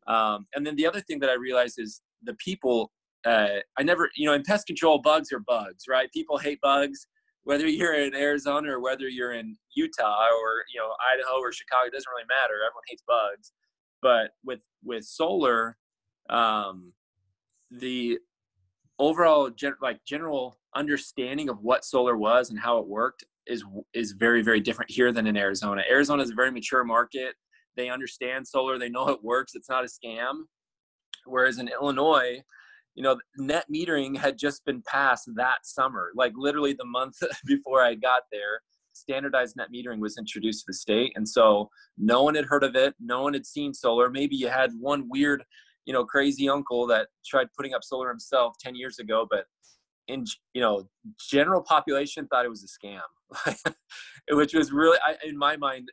Um, 0.07 0.47
and 0.53 0.65
then 0.65 0.75
the 0.75 0.85
other 0.85 0.99
thing 0.99 1.19
that 1.19 1.29
i 1.29 1.33
realized 1.33 1.75
is 1.77 2.01
the 2.23 2.33
people 2.35 2.91
uh, 3.25 3.59
i 3.77 3.83
never 3.83 4.09
you 4.17 4.27
know 4.27 4.33
in 4.33 4.43
pest 4.43 4.67
control 4.67 4.99
bugs 4.99 5.31
are 5.31 5.39
bugs 5.39 5.85
right? 5.89 6.11
People 6.11 6.37
hate 6.37 6.59
bugs. 6.61 7.07
Whether 7.45 7.67
you're 7.67 7.93
in 7.93 8.13
arizona 8.13 8.73
or 8.73 8.81
whether 8.81 9.07
you're 9.07 9.33
in 9.33 9.55
utah 9.75 10.25
or 10.25 10.63
you 10.73 10.79
know 10.79 10.91
idaho 11.13 11.39
or 11.39 11.53
chicago 11.53 11.87
it 11.87 11.93
doesn't 11.93 12.11
really 12.11 12.27
matter. 12.27 12.55
Everyone 12.55 12.83
hates 12.89 13.03
bugs 13.07 13.53
but 14.03 14.31
with 14.43 14.59
with 14.83 15.05
solar 15.05 15.77
um, 16.29 16.93
the 17.71 18.19
overall 18.99 19.49
gen- 19.49 19.75
like 19.81 20.03
general 20.05 20.59
understanding 20.75 21.49
of 21.49 21.59
what 21.61 21.85
solar 21.85 22.15
was 22.17 22.49
and 22.49 22.59
how 22.59 22.77
it 22.77 22.87
worked 22.87 23.23
is 23.47 23.63
is 23.93 24.11
very 24.11 24.43
very 24.43 24.59
different 24.59 24.91
here 24.91 25.11
than 25.11 25.25
in 25.25 25.37
Arizona. 25.37 25.81
Arizona 25.89 26.21
is 26.21 26.29
a 26.29 26.35
very 26.35 26.51
mature 26.51 26.83
market. 26.83 27.33
They 27.75 27.89
understand 27.89 28.47
solar. 28.47 28.77
They 28.77 28.89
know 28.89 29.09
it 29.09 29.23
works. 29.23 29.55
It's 29.55 29.69
not 29.69 29.83
a 29.83 29.87
scam. 29.87 30.43
Whereas 31.25 31.57
in 31.57 31.69
Illinois, 31.69 32.43
you 32.95 33.01
know, 33.01 33.17
net 33.37 33.65
metering 33.73 34.15
had 34.15 34.37
just 34.37 34.63
been 34.65 34.83
passed 34.85 35.29
that 35.35 35.59
summer. 35.63 36.11
Like 36.15 36.33
literally 36.35 36.73
the 36.73 36.85
month 36.85 37.15
before 37.45 37.81
I 37.81 37.95
got 37.95 38.23
there, 38.31 38.61
standardized 38.93 39.55
net 39.57 39.67
metering 39.73 39.99
was 39.99 40.17
introduced 40.17 40.61
to 40.61 40.65
the 40.67 40.73
state, 40.73 41.13
and 41.15 41.27
so 41.27 41.69
no 41.97 42.23
one 42.23 42.35
had 42.35 42.45
heard 42.45 42.63
of 42.63 42.75
it. 42.75 42.95
No 42.99 43.23
one 43.23 43.33
had 43.33 43.45
seen 43.45 43.73
solar. 43.73 44.09
Maybe 44.09 44.35
you 44.35 44.49
had 44.49 44.71
one 44.79 45.07
weird 45.09 45.43
you 45.85 45.93
know 45.93 46.05
crazy 46.05 46.47
uncle 46.47 46.87
that 46.87 47.07
tried 47.25 47.47
putting 47.57 47.73
up 47.73 47.83
solar 47.83 48.07
himself 48.07 48.55
10 48.61 48.73
years 48.73 48.99
ago 48.99 49.27
but 49.29 49.43
in 50.07 50.23
you 50.53 50.61
know 50.61 50.87
general 51.29 51.61
population 51.61 52.25
thought 52.27 52.45
it 52.45 52.49
was 52.49 52.63
a 52.63 52.85
scam 52.87 53.73
which 54.31 54.53
was 54.53 54.71
really 54.71 54.97
in 55.25 55.37
my 55.37 55.57
mind 55.57 55.89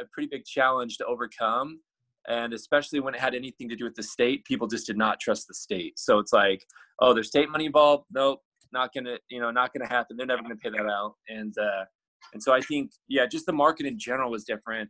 a 0.00 0.04
pretty 0.12 0.28
big 0.28 0.44
challenge 0.44 0.98
to 0.98 1.06
overcome. 1.06 1.80
And 2.26 2.54
especially 2.54 3.00
when 3.00 3.14
it 3.14 3.20
had 3.20 3.34
anything 3.34 3.68
to 3.68 3.76
do 3.76 3.84
with 3.84 3.94
the 3.94 4.02
state 4.02 4.44
people 4.44 4.66
just 4.66 4.86
did 4.86 4.96
not 4.96 5.20
trust 5.20 5.46
the 5.46 5.54
state. 5.54 5.98
So 5.98 6.18
it's 6.18 6.32
like 6.32 6.64
oh 7.00 7.12
there's 7.12 7.28
state 7.28 7.50
money 7.50 7.66
involved. 7.66 8.04
Nope. 8.10 8.40
Not 8.72 8.92
gonna 8.94 9.18
you 9.28 9.40
know 9.40 9.50
not 9.50 9.72
gonna 9.74 9.88
happen. 9.88 10.16
They're 10.16 10.26
never 10.26 10.42
gonna 10.42 10.56
pay 10.56 10.70
that 10.70 10.86
out. 10.86 11.14
And 11.28 11.54
uh 11.58 11.84
and 12.32 12.42
so 12.42 12.52
i 12.52 12.60
think 12.60 12.90
yeah 13.08 13.26
just 13.26 13.46
the 13.46 13.52
market 13.52 13.86
in 13.86 13.98
general 13.98 14.30
was 14.30 14.44
different 14.44 14.88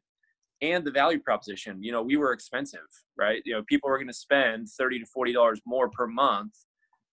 and 0.63 0.85
the 0.85 0.91
value 0.91 1.19
proposition. 1.19 1.83
You 1.83 1.93
know, 1.93 2.03
we 2.03 2.17
were 2.17 2.33
expensive, 2.33 2.81
right? 3.17 3.43
You 3.45 3.55
know, 3.55 3.63
people 3.69 3.91
were 3.91 3.99
going 3.99 4.09
to 4.09 4.15
spend 4.15 4.69
thirty 4.69 4.99
to 4.99 5.07
forty 5.07 5.33
dollars 5.33 5.61
more 5.67 5.91
per 5.91 6.07
month 6.07 6.53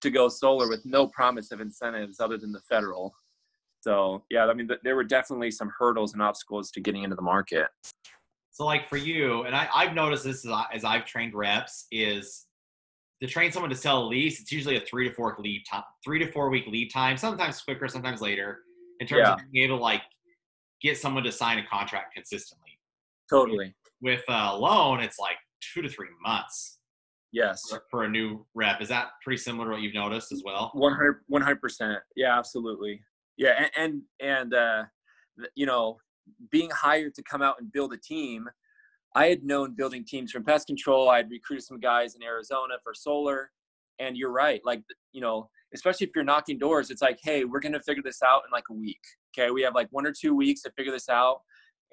to 0.01 0.10
go 0.10 0.30
solar 0.30 0.68
with 0.68 0.82
no 0.86 1.08
promise 1.08 1.51
of 1.51 1.62
incentives 1.62 2.20
other 2.20 2.38
than 2.38 2.51
the 2.51 2.62
federal. 2.62 3.13
So 3.82 4.24
yeah, 4.30 4.46
I 4.46 4.54
mean, 4.54 4.70
there 4.84 4.96
were 4.96 5.04
definitely 5.04 5.51
some 5.51 5.72
hurdles 5.78 6.13
and 6.13 6.22
obstacles 6.22 6.72
to 6.72 6.82
getting 6.82 7.04
into 7.04 7.16
the 7.16 7.22
market. 7.22 7.68
So 8.51 8.66
like 8.66 8.88
for 8.88 8.98
you, 8.98 9.44
and 9.44 9.56
I, 9.56 9.68
I've 9.74 9.94
noticed 9.94 10.24
this 10.24 10.46
as, 10.46 10.51
I, 10.51 10.66
as 10.74 10.84
I've 10.84 11.06
trained 11.06 11.34
reps 11.34 11.88
is 11.92 12.46
to 13.22 13.28
train 13.28 13.51
someone 13.51 13.70
to 13.70 13.75
sell 13.75 14.04
a 14.04 14.06
lease, 14.06 14.40
it's 14.40 14.51
usually 14.51 14.78
a 14.78 14.82
three 14.82 15.08
to 15.08 15.16
four 15.16 15.36
lead 15.40 15.63
time, 15.70 15.84
three 16.04 16.20
to 16.20 16.32
four 16.32 16.50
week 16.50 16.68
lead 16.68 16.92
time, 16.92 17.18
sometimes 17.18 17.62
quicker, 17.62 17.88
sometimes 17.88 18.22
later, 18.22 18.60
in 19.01 19.08
terms 19.08 19.24
yeah. 19.25 19.34
of 19.34 19.39
being 19.51 19.65
able 19.65 19.77
to 19.77 19.84
like 19.84 20.03
get 20.81 20.98
someone 20.98 21.24
to 21.24 21.31
sign 21.31 21.58
a 21.58 21.65
contract 21.65 22.13
consistently. 22.15 22.79
Totally. 23.29 23.75
With 24.01 24.24
a 24.29 24.55
loan, 24.55 25.01
it's 25.01 25.20
like 25.20 25.38
two 25.74 25.81
to 25.81 25.89
three 25.89 26.08
months. 26.24 26.77
Yes. 27.34 27.62
For, 27.70 27.84
for 27.89 28.03
a 28.03 28.10
new 28.10 28.46
rep. 28.53 28.81
Is 28.81 28.89
that 28.89 29.08
pretty 29.24 29.38
similar 29.38 29.65
to 29.65 29.72
what 29.72 29.81
you've 29.81 29.93
noticed 29.93 30.31
as 30.31 30.43
well? 30.46 30.72
100 30.74 31.62
percent. 31.62 32.00
Yeah, 32.15 32.38
absolutely. 32.38 33.01
Yeah, 33.38 33.53
and 33.58 33.72
and, 33.77 34.01
and 34.20 34.53
uh, 34.53 34.84
you 35.55 35.65
know, 35.65 35.98
being 36.51 36.70
hired 36.72 37.15
to 37.15 37.24
come 37.24 37.41
out 37.41 37.55
and 37.60 37.72
build 37.72 37.93
a 37.93 37.98
team, 37.98 38.50
I 39.15 39.27
had 39.27 39.43
known 39.43 39.75
building 39.75 40.03
teams 40.05 40.31
from 40.31 40.43
pest 40.43 40.67
control. 40.67 41.10
I 41.10 41.17
had 41.17 41.31
recruited 41.31 41.65
some 41.65 41.79
guys 41.79 42.15
in 42.15 42.24
Arizona 42.24 42.75
for 42.84 42.93
solar, 42.93 43.50
and 44.00 44.17
you're 44.17 44.31
right. 44.31 44.62
Like 44.65 44.84
you 45.13 45.22
know, 45.22 45.50
especially 45.74 46.08
if 46.08 46.12
you're 46.16 46.24
knocking 46.24 46.58
doors, 46.58 46.90
it's 46.90 47.01
like, 47.01 47.20
hey, 47.24 47.46
we're 47.46 47.60
gonna 47.60 47.82
figure 47.82 48.04
this 48.04 48.22
out 48.24 48.42
in 48.46 48.51
like 48.51 48.66
a 48.70 48.74
week. 48.74 49.01
Okay, 49.38 49.51
we 49.51 49.62
have 49.62 49.75
like 49.75 49.88
one 49.92 50.06
or 50.06 50.13
two 50.13 50.36
weeks 50.36 50.62
to 50.63 50.72
figure 50.72 50.92
this 50.92 51.10
out. 51.10 51.42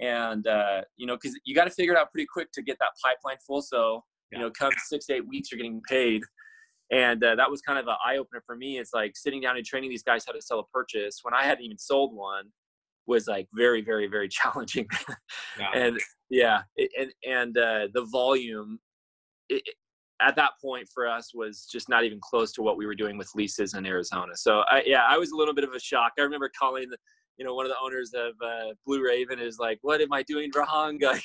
And 0.01 0.47
uh, 0.47 0.83
you 0.97 1.07
know 1.07 1.17
because 1.17 1.39
you 1.45 1.55
got 1.55 1.65
to 1.65 1.71
figure 1.71 1.95
it 1.95 1.99
out 1.99 2.13
pretty 2.13 2.27
quick 2.33 2.53
to 2.53 2.63
get 2.63 2.77
that 2.79 2.91
pipeline 3.03 3.39
full 3.45 3.63
so 3.63 4.05
you 4.31 4.39
know 4.39 4.49
come 4.49 4.71
six 4.87 5.07
to 5.07 5.15
eight 5.15 5.27
weeks 5.27 5.51
you're 5.51 5.57
getting 5.57 5.83
paid. 5.89 6.23
And 6.91 7.23
uh, 7.23 7.35
that 7.35 7.51
was 7.51 7.61
kind 7.61 7.79
of 7.79 7.87
an 7.87 7.97
eye-opener 8.07 8.43
for 8.47 8.57
me. 8.57 8.79
It's 8.79 8.95
like 8.95 9.15
sitting 9.15 9.43
down 9.43 9.59
and 9.59 9.67
training 9.67 9.91
these 9.91 10.03
guys 10.03 10.25
how 10.27 10.33
to 10.33 10.41
sell 10.41 10.61
a 10.61 10.65
purchase 10.73 11.19
when 11.23 11.35
i 11.35 11.45
hadn't 11.45 11.63
even 11.63 11.77
sold 11.77 12.15
one 12.15 12.47
was 13.07 13.27
like 13.27 13.49
very 13.55 13.81
very 13.83 14.07
very 14.07 14.29
challenging. 14.39 14.87
Yeah. 15.59 15.71
and 15.75 15.99
yeah 16.31 16.63
it, 16.77 16.91
and 16.99 17.13
and 17.27 17.59
uh, 17.59 17.89
the 17.93 18.05
volume 18.05 18.79
it, 19.49 19.63
at 20.21 20.37
that 20.37 20.53
point 20.61 20.89
for 20.93 21.09
us 21.09 21.33
was 21.35 21.69
just 21.71 21.89
not 21.89 22.05
even 22.05 22.19
close 22.21 22.53
to 22.53 22.63
what 22.63 22.77
we 22.77 22.87
were 22.87 22.95
doing 22.95 23.17
with 23.17 23.31
leases 23.35 23.75
in 23.75 23.87
Arizona. 23.87 24.33
So 24.35 24.61
I, 24.69 24.83
yeah, 24.85 25.03
I 25.09 25.17
was 25.17 25.31
a 25.31 25.37
little 25.37 25.55
bit 25.55 25.65
of 25.65 25.73
a 25.75 25.81
shock. 25.81 26.13
I 26.19 26.23
remember 26.23 26.51
calling 26.59 26.89
you 27.39 27.45
know, 27.45 27.55
one 27.55 27.65
of 27.65 27.71
the 27.71 27.79
owners 27.83 28.13
of 28.15 28.33
uh, 28.45 28.75
Blue 28.85 29.03
Raven 29.03 29.39
is 29.39 29.59
like, 29.59 29.79
"What 29.83 30.01
am 30.01 30.13
I 30.13 30.23
doing 30.23 30.51
wrong?" 30.55 30.99
Like, 31.09 31.23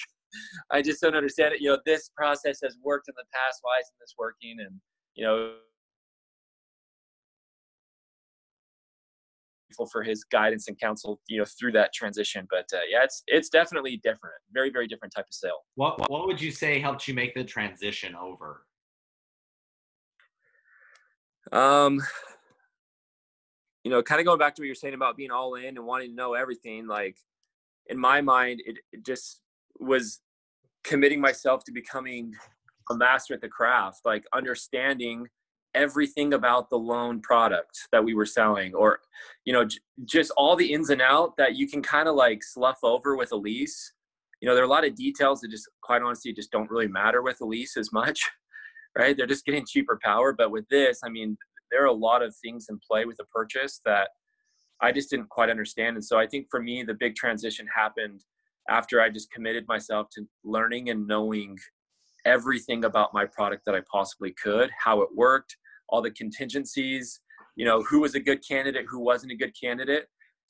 I 0.71 0.81
just 0.81 0.99
don't 0.99 1.15
understand 1.15 1.53
it. 1.53 1.61
You 1.61 1.69
know, 1.69 1.79
this 1.85 2.09
process 2.17 2.59
has 2.63 2.75
worked 2.83 3.07
in 3.07 3.13
the 3.15 3.23
past. 3.33 3.59
Why 3.61 3.77
isn't 3.79 3.95
this 3.99 4.15
working? 4.17 4.55
And 4.59 4.79
you 5.15 5.25
know, 5.25 5.53
for 9.91 10.01
his 10.01 10.23
guidance 10.23 10.67
and 10.67 10.79
counsel, 10.79 11.19
you 11.27 11.39
know, 11.39 11.45
through 11.59 11.71
that 11.73 11.93
transition. 11.93 12.47
But 12.49 12.65
uh, 12.73 12.81
yeah, 12.89 13.03
it's 13.03 13.23
it's 13.27 13.49
definitely 13.49 13.97
different. 13.97 14.35
Very 14.51 14.69
very 14.71 14.87
different 14.87 15.13
type 15.15 15.25
of 15.27 15.33
sale. 15.33 15.59
What 15.75 16.09
what 16.09 16.27
would 16.27 16.41
you 16.41 16.51
say 16.51 16.79
helped 16.79 17.07
you 17.07 17.13
make 17.13 17.35
the 17.35 17.43
transition 17.43 18.15
over? 18.15 18.65
Um, 21.51 22.01
you 23.83 23.91
know, 23.91 24.01
kind 24.01 24.19
of 24.19 24.25
going 24.25 24.39
back 24.39 24.55
to 24.55 24.61
what 24.61 24.65
you're 24.65 24.75
saying 24.75 24.93
about 24.93 25.17
being 25.17 25.31
all 25.31 25.55
in 25.55 25.77
and 25.77 25.85
wanting 25.85 26.09
to 26.09 26.15
know 26.15 26.33
everything, 26.33 26.87
like 26.87 27.17
in 27.87 27.97
my 27.97 28.21
mind, 28.21 28.61
it, 28.65 28.77
it 28.91 29.05
just 29.05 29.41
was 29.79 30.21
committing 30.83 31.19
myself 31.19 31.63
to 31.65 31.71
becoming 31.71 32.33
a 32.89 32.95
master 32.95 33.33
at 33.33 33.41
the 33.41 33.47
craft, 33.47 34.01
like 34.05 34.23
understanding 34.33 35.27
everything 35.73 36.33
about 36.33 36.69
the 36.69 36.77
loan 36.77 37.19
product 37.21 37.87
that 37.91 38.03
we 38.03 38.13
were 38.13 38.27
selling 38.27 38.75
or 38.75 38.99
you 39.43 39.51
know 39.51 39.65
j- 39.65 39.79
just 40.05 40.31
all 40.37 40.55
the 40.55 40.71
ins 40.71 40.91
and 40.91 41.01
out 41.01 41.35
that 41.35 41.55
you 41.55 41.67
can 41.67 41.81
kind 41.81 42.07
of 42.07 42.15
like 42.15 42.43
slough 42.43 42.77
over 42.83 43.15
with 43.15 43.31
a 43.31 43.35
lease. 43.35 43.93
You 44.39 44.47
know 44.47 44.55
there 44.55 44.63
are 44.63 44.67
a 44.67 44.69
lot 44.69 44.85
of 44.85 44.95
details 44.95 45.41
that 45.41 45.49
just 45.49 45.67
quite 45.81 46.01
honestly 46.01 46.31
just 46.31 46.51
don't 46.51 46.69
really 46.69 46.87
matter 46.87 47.21
with 47.21 47.41
a 47.41 47.45
lease 47.45 47.75
as 47.75 47.91
much 47.91 48.29
right 48.97 49.17
they're 49.17 49.27
just 49.27 49.45
getting 49.45 49.65
cheaper 49.65 49.99
power 50.03 50.33
but 50.33 50.51
with 50.51 50.67
this 50.69 51.01
i 51.05 51.09
mean 51.09 51.37
there 51.71 51.83
are 51.83 51.87
a 51.87 51.93
lot 51.93 52.21
of 52.21 52.35
things 52.35 52.67
in 52.69 52.79
play 52.87 53.05
with 53.05 53.17
the 53.17 53.25
purchase 53.25 53.81
that 53.83 54.09
I 54.83 54.91
just 54.91 55.09
didn't 55.09 55.29
quite 55.29 55.49
understand. 55.49 55.95
And 55.95 56.03
so 56.03 56.19
I 56.19 56.27
think 56.27 56.47
for 56.51 56.61
me, 56.61 56.83
the 56.83 56.93
big 56.93 57.15
transition 57.15 57.65
happened 57.73 58.21
after 58.69 59.01
I 59.01 59.09
just 59.09 59.31
committed 59.31 59.65
myself 59.67 60.07
to 60.15 60.27
learning 60.43 60.89
and 60.89 61.07
knowing 61.07 61.57
everything 62.25 62.83
about 62.83 63.13
my 63.13 63.25
product 63.25 63.63
that 63.65 63.75
I 63.75 63.81
possibly 63.91 64.33
could, 64.41 64.69
how 64.77 65.01
it 65.01 65.09
worked, 65.15 65.55
all 65.89 66.01
the 66.01 66.11
contingencies, 66.11 67.19
you 67.55 67.65
know, 67.65 67.81
who 67.81 68.01
was 68.01 68.15
a 68.15 68.19
good 68.19 68.45
candidate, 68.47 68.85
who 68.89 68.99
wasn't 68.99 69.31
a 69.31 69.35
good 69.35 69.53
candidate. 69.59 70.07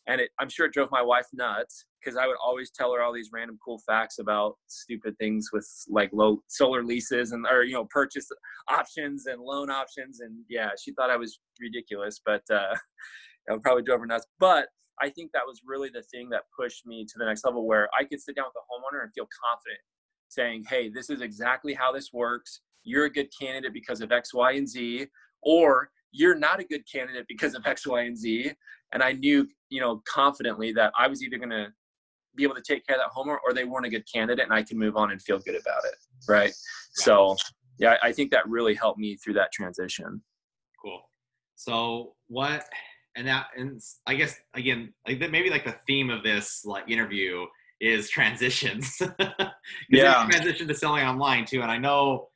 And 0.08 0.20
it, 0.20 0.32
I'm 0.40 0.50
sure 0.50 0.66
it 0.66 0.74
drove 0.74 0.90
my 0.92 1.02
wife 1.02 1.28
nuts 1.32 1.86
because 2.04 2.18
I 2.18 2.28
would 2.28 2.38
always 2.44 2.72
tell 2.72 2.94
her 2.94 3.02
all 3.02 3.14
these 3.14 3.30
random 3.32 3.58
cool 3.64 3.80
facts 3.86 4.20
about 4.20 4.56
stupid 4.68 5.16
things 5.18 5.50
with 5.54 5.68
like 5.90 6.10
low 6.14 6.42
solar 6.48 6.84
leases 6.84 7.32
and 7.32 7.46
or 7.50 7.64
you 7.64 7.74
know 7.74 7.86
purchase 7.86 8.28
options 8.70 9.26
and 9.26 9.42
loan 9.42 9.70
options 9.70 10.20
and 10.20 10.36
yeah 10.50 10.70
she 10.82 10.94
thought 10.94 11.10
I 11.10 11.18
was 11.18 11.40
ridiculous 11.60 12.22
but 12.26 12.44
uh 12.52 12.76
I 13.50 13.58
probably 13.62 13.84
drove 13.84 14.00
her 14.00 14.06
nuts 14.06 14.26
but 14.40 14.68
I 15.02 15.10
think 15.10 15.32
that 15.34 15.46
was 15.46 15.62
really 15.66 15.90
the 15.90 16.04
thing 16.04 16.30
that 16.30 16.44
pushed 16.58 16.86
me 16.86 17.04
to 17.06 17.14
the 17.18 17.26
next 17.26 17.44
level 17.44 17.66
where 17.66 17.90
I 17.98 18.04
could 18.04 18.22
sit 18.22 18.36
down 18.36 18.46
with 18.46 18.54
the 18.54 18.62
homeowner 18.72 19.04
and 19.04 19.12
feel 19.14 19.28
confident 19.50 19.80
saying 20.30 20.66
hey 20.70 20.90
this 20.90 21.10
is 21.10 21.22
exactly 21.22 21.74
how 21.74 21.92
this 21.92 22.12
works 22.14 22.62
you're 22.84 23.06
a 23.06 23.10
good 23.10 23.30
candidate 23.40 23.74
because 23.74 24.02
of 24.02 24.12
X 24.12 24.34
Y 24.34 24.54
and 24.54 24.68
Z 24.68 25.08
or 25.42 25.90
you're 26.14 26.36
not 26.36 26.62
a 26.62 26.64
good 26.64 26.84
candidate 26.90 27.26
because 27.28 27.56
of 27.56 27.66
X, 27.66 27.86
Y, 27.86 28.02
and 28.04 28.18
Z. 28.18 28.54
And 28.94 29.04
I 29.04 29.14
knew, 29.14 29.48
you 29.70 29.82
know, 29.82 30.02
confidently 30.08 30.72
that 30.74 30.94
I 30.98 31.08
was 31.08 31.24
either 31.24 31.38
going 31.38 31.50
to 31.50 31.68
be 32.36 32.44
able 32.44 32.56
to 32.56 32.62
take 32.62 32.86
care 32.86 32.96
of 32.96 33.02
that 33.02 33.12
homeowner 33.16 33.38
or 33.46 33.54
they 33.54 33.64
weren't 33.64 33.86
a 33.86 33.90
good 33.90 34.06
candidate 34.12 34.44
and 34.44 34.54
I 34.54 34.64
can 34.64 34.78
move 34.78 34.98
on 34.98 35.12
and 35.12 35.22
feel 35.22 35.40
good 35.40 35.56
about 35.56 35.86
it. 35.86 35.96
Right. 36.28 36.48
Yeah. 36.48 37.04
So 37.06 37.36
yeah, 37.80 37.98
I 38.04 38.12
think 38.12 38.32
that 38.32 38.48
really 38.48 38.74
helped 38.74 39.00
me 39.00 39.16
through 39.16 39.34
that 39.34 39.52
transition. 39.52 40.22
Cool. 40.82 41.02
So 41.56 42.14
what, 42.28 42.66
and 43.16 43.28
that, 43.28 43.48
and 43.56 43.82
I 44.08 44.16
guess 44.16 44.36
again, 44.54 44.94
like 45.08 45.20
maybe 45.32 45.50
like 45.50 45.66
the 45.66 45.76
theme 45.88 46.10
of 46.10 46.24
this 46.24 46.64
like 46.66 46.90
interview 46.90 47.46
is 47.80 48.10
transitions. 48.10 49.02
yeah. 49.90 50.28
Transition 50.30 50.68
to 50.68 50.76
selling 50.76 51.06
online 51.06 51.46
too. 51.46 51.62
And 51.62 51.72
I 51.72 51.78
know, 51.78 52.30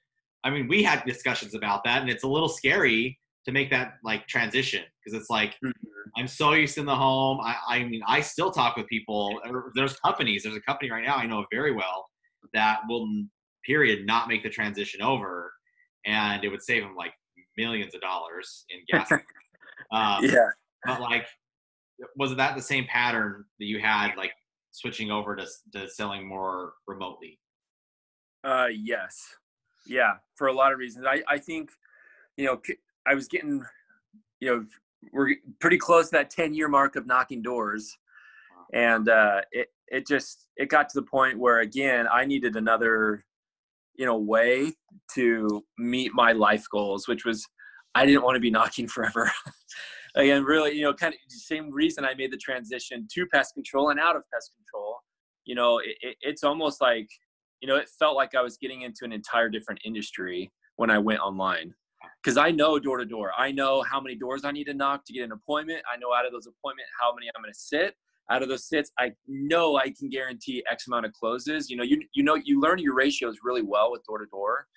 I 0.43 0.49
mean, 0.49 0.67
we 0.67 0.83
had 0.83 1.03
discussions 1.05 1.55
about 1.55 1.83
that 1.85 2.01
and 2.01 2.09
it's 2.09 2.23
a 2.23 2.27
little 2.27 2.49
scary 2.49 3.19
to 3.47 3.53
make 3.53 3.69
that 3.71 3.93
like 4.03 4.27
transition 4.27 4.83
because 5.03 5.19
it's 5.19 5.29
like 5.29 5.51
mm-hmm. 5.65 5.71
I'm 6.17 6.27
so 6.27 6.53
used 6.53 6.77
in 6.77 6.85
the 6.85 6.95
home. 6.95 7.39
I, 7.41 7.55
I 7.67 7.83
mean, 7.83 8.01
I 8.05 8.21
still 8.21 8.51
talk 8.51 8.75
with 8.75 8.87
people. 8.87 9.39
There's 9.73 9.97
companies. 9.99 10.43
There's 10.43 10.55
a 10.55 10.61
company 10.61 10.91
right 10.91 11.03
now 11.03 11.15
I 11.15 11.25
know 11.25 11.45
very 11.51 11.73
well 11.73 12.07
that 12.53 12.79
will 12.89 13.07
period 13.65 14.05
not 14.05 14.27
make 14.27 14.43
the 14.43 14.49
transition 14.49 15.01
over, 15.01 15.51
and 16.05 16.43
it 16.43 16.49
would 16.49 16.61
save 16.61 16.83
them 16.83 16.95
like 16.95 17.13
millions 17.57 17.95
of 17.95 18.01
dollars 18.01 18.65
in 18.69 18.79
gas. 18.91 19.11
um, 19.91 20.25
yeah. 20.25 20.49
But 20.85 21.01
like, 21.01 21.25
was 22.17 22.35
that 22.35 22.55
the 22.55 22.61
same 22.61 22.85
pattern 22.85 23.45
that 23.59 23.65
you 23.65 23.79
had 23.79 24.15
like 24.17 24.31
switching 24.71 25.09
over 25.09 25.35
to 25.37 25.47
to 25.73 25.89
selling 25.89 26.27
more 26.27 26.73
remotely? 26.85 27.39
Uh, 28.43 28.67
yes. 28.71 29.35
Yeah, 29.85 30.15
for 30.35 30.47
a 30.47 30.53
lot 30.53 30.73
of 30.73 30.79
reasons. 30.79 31.05
I 31.07 31.23
I 31.29 31.37
think 31.37 31.71
you 32.35 32.45
know 32.45 32.59
I 33.07 33.15
was 33.15 33.27
getting, 33.27 33.63
you 34.39 34.49
know, 34.49 34.65
we're 35.13 35.35
pretty 35.59 35.77
close 35.77 36.09
to 36.09 36.17
that 36.17 36.29
10 36.29 36.53
year 36.53 36.67
mark 36.67 36.95
of 36.95 37.07
knocking 37.07 37.41
doors. 37.41 37.97
And 38.73 39.07
uh, 39.07 39.41
it, 39.51 39.67
it 39.87 40.07
just, 40.07 40.47
it 40.57 40.69
got 40.69 40.89
to 40.89 40.99
the 40.99 41.05
point 41.05 41.39
where, 41.39 41.61
again, 41.61 42.07
I 42.11 42.25
needed 42.25 42.55
another, 42.55 43.23
you 43.95 44.05
know, 44.05 44.17
way 44.17 44.73
to 45.13 45.63
meet 45.77 46.11
my 46.13 46.33
life 46.33 46.65
goals, 46.71 47.07
which 47.07 47.23
was 47.25 47.45
I 47.95 48.05
didn't 48.05 48.23
want 48.23 48.35
to 48.35 48.41
be 48.41 48.51
knocking 48.51 48.87
forever. 48.87 49.31
again, 50.15 50.43
really, 50.43 50.73
you 50.73 50.83
know, 50.83 50.93
kind 50.93 51.13
of 51.13 51.19
the 51.29 51.35
same 51.35 51.71
reason 51.71 52.03
I 52.03 52.13
made 52.15 52.31
the 52.31 52.37
transition 52.37 53.07
to 53.13 53.25
pest 53.27 53.53
control 53.53 53.89
and 53.89 53.99
out 53.99 54.15
of 54.15 54.23
pest 54.33 54.51
control. 54.55 54.97
You 55.45 55.55
know, 55.55 55.79
it, 55.79 55.95
it, 56.01 56.17
it's 56.21 56.43
almost 56.43 56.81
like, 56.81 57.07
you 57.61 57.67
know, 57.67 57.77
it 57.77 57.89
felt 57.97 58.15
like 58.15 58.35
I 58.35 58.41
was 58.41 58.57
getting 58.57 58.81
into 58.81 59.05
an 59.05 59.13
entire 59.13 59.49
different 59.49 59.81
industry 59.85 60.51
when 60.75 60.91
I 60.91 60.99
went 60.99 61.21
online 61.21 61.73
because 62.21 62.37
I 62.37 62.51
know 62.51 62.79
door 62.79 62.97
to 62.97 63.05
door. 63.05 63.31
I 63.37 63.51
know 63.51 63.83
how 63.83 63.99
many 63.99 64.15
doors 64.15 64.43
I 64.43 64.51
need 64.51 64.65
to 64.65 64.73
knock 64.73 65.05
to 65.05 65.13
get 65.13 65.23
an 65.23 65.31
appointment. 65.31 65.81
I 65.91 65.97
know 65.97 66.13
out 66.13 66.25
of 66.25 66.31
those 66.31 66.47
appointments 66.47 66.91
how 66.99 67.13
many 67.13 67.27
I'm 67.35 67.41
going 67.41 67.53
to 67.53 67.59
sit. 67.59 67.95
Out 68.29 68.43
of 68.43 68.49
those 68.49 68.67
sits, 68.67 68.91
I 68.99 69.13
know 69.27 69.77
I 69.77 69.93
can 69.97 70.09
guarantee 70.09 70.61
X 70.69 70.87
amount 70.87 71.05
of 71.05 71.13
closes. 71.13 71.69
You 71.69 71.77
know, 71.77 71.83
you 71.83 72.01
you 72.13 72.23
know 72.23 72.35
you 72.35 72.59
learn 72.59 72.79
your 72.79 72.93
ratios 72.93 73.37
really 73.43 73.61
well 73.61 73.89
with 73.91 74.03
door 74.05 74.17
to 74.17 74.25
door, 74.25 74.67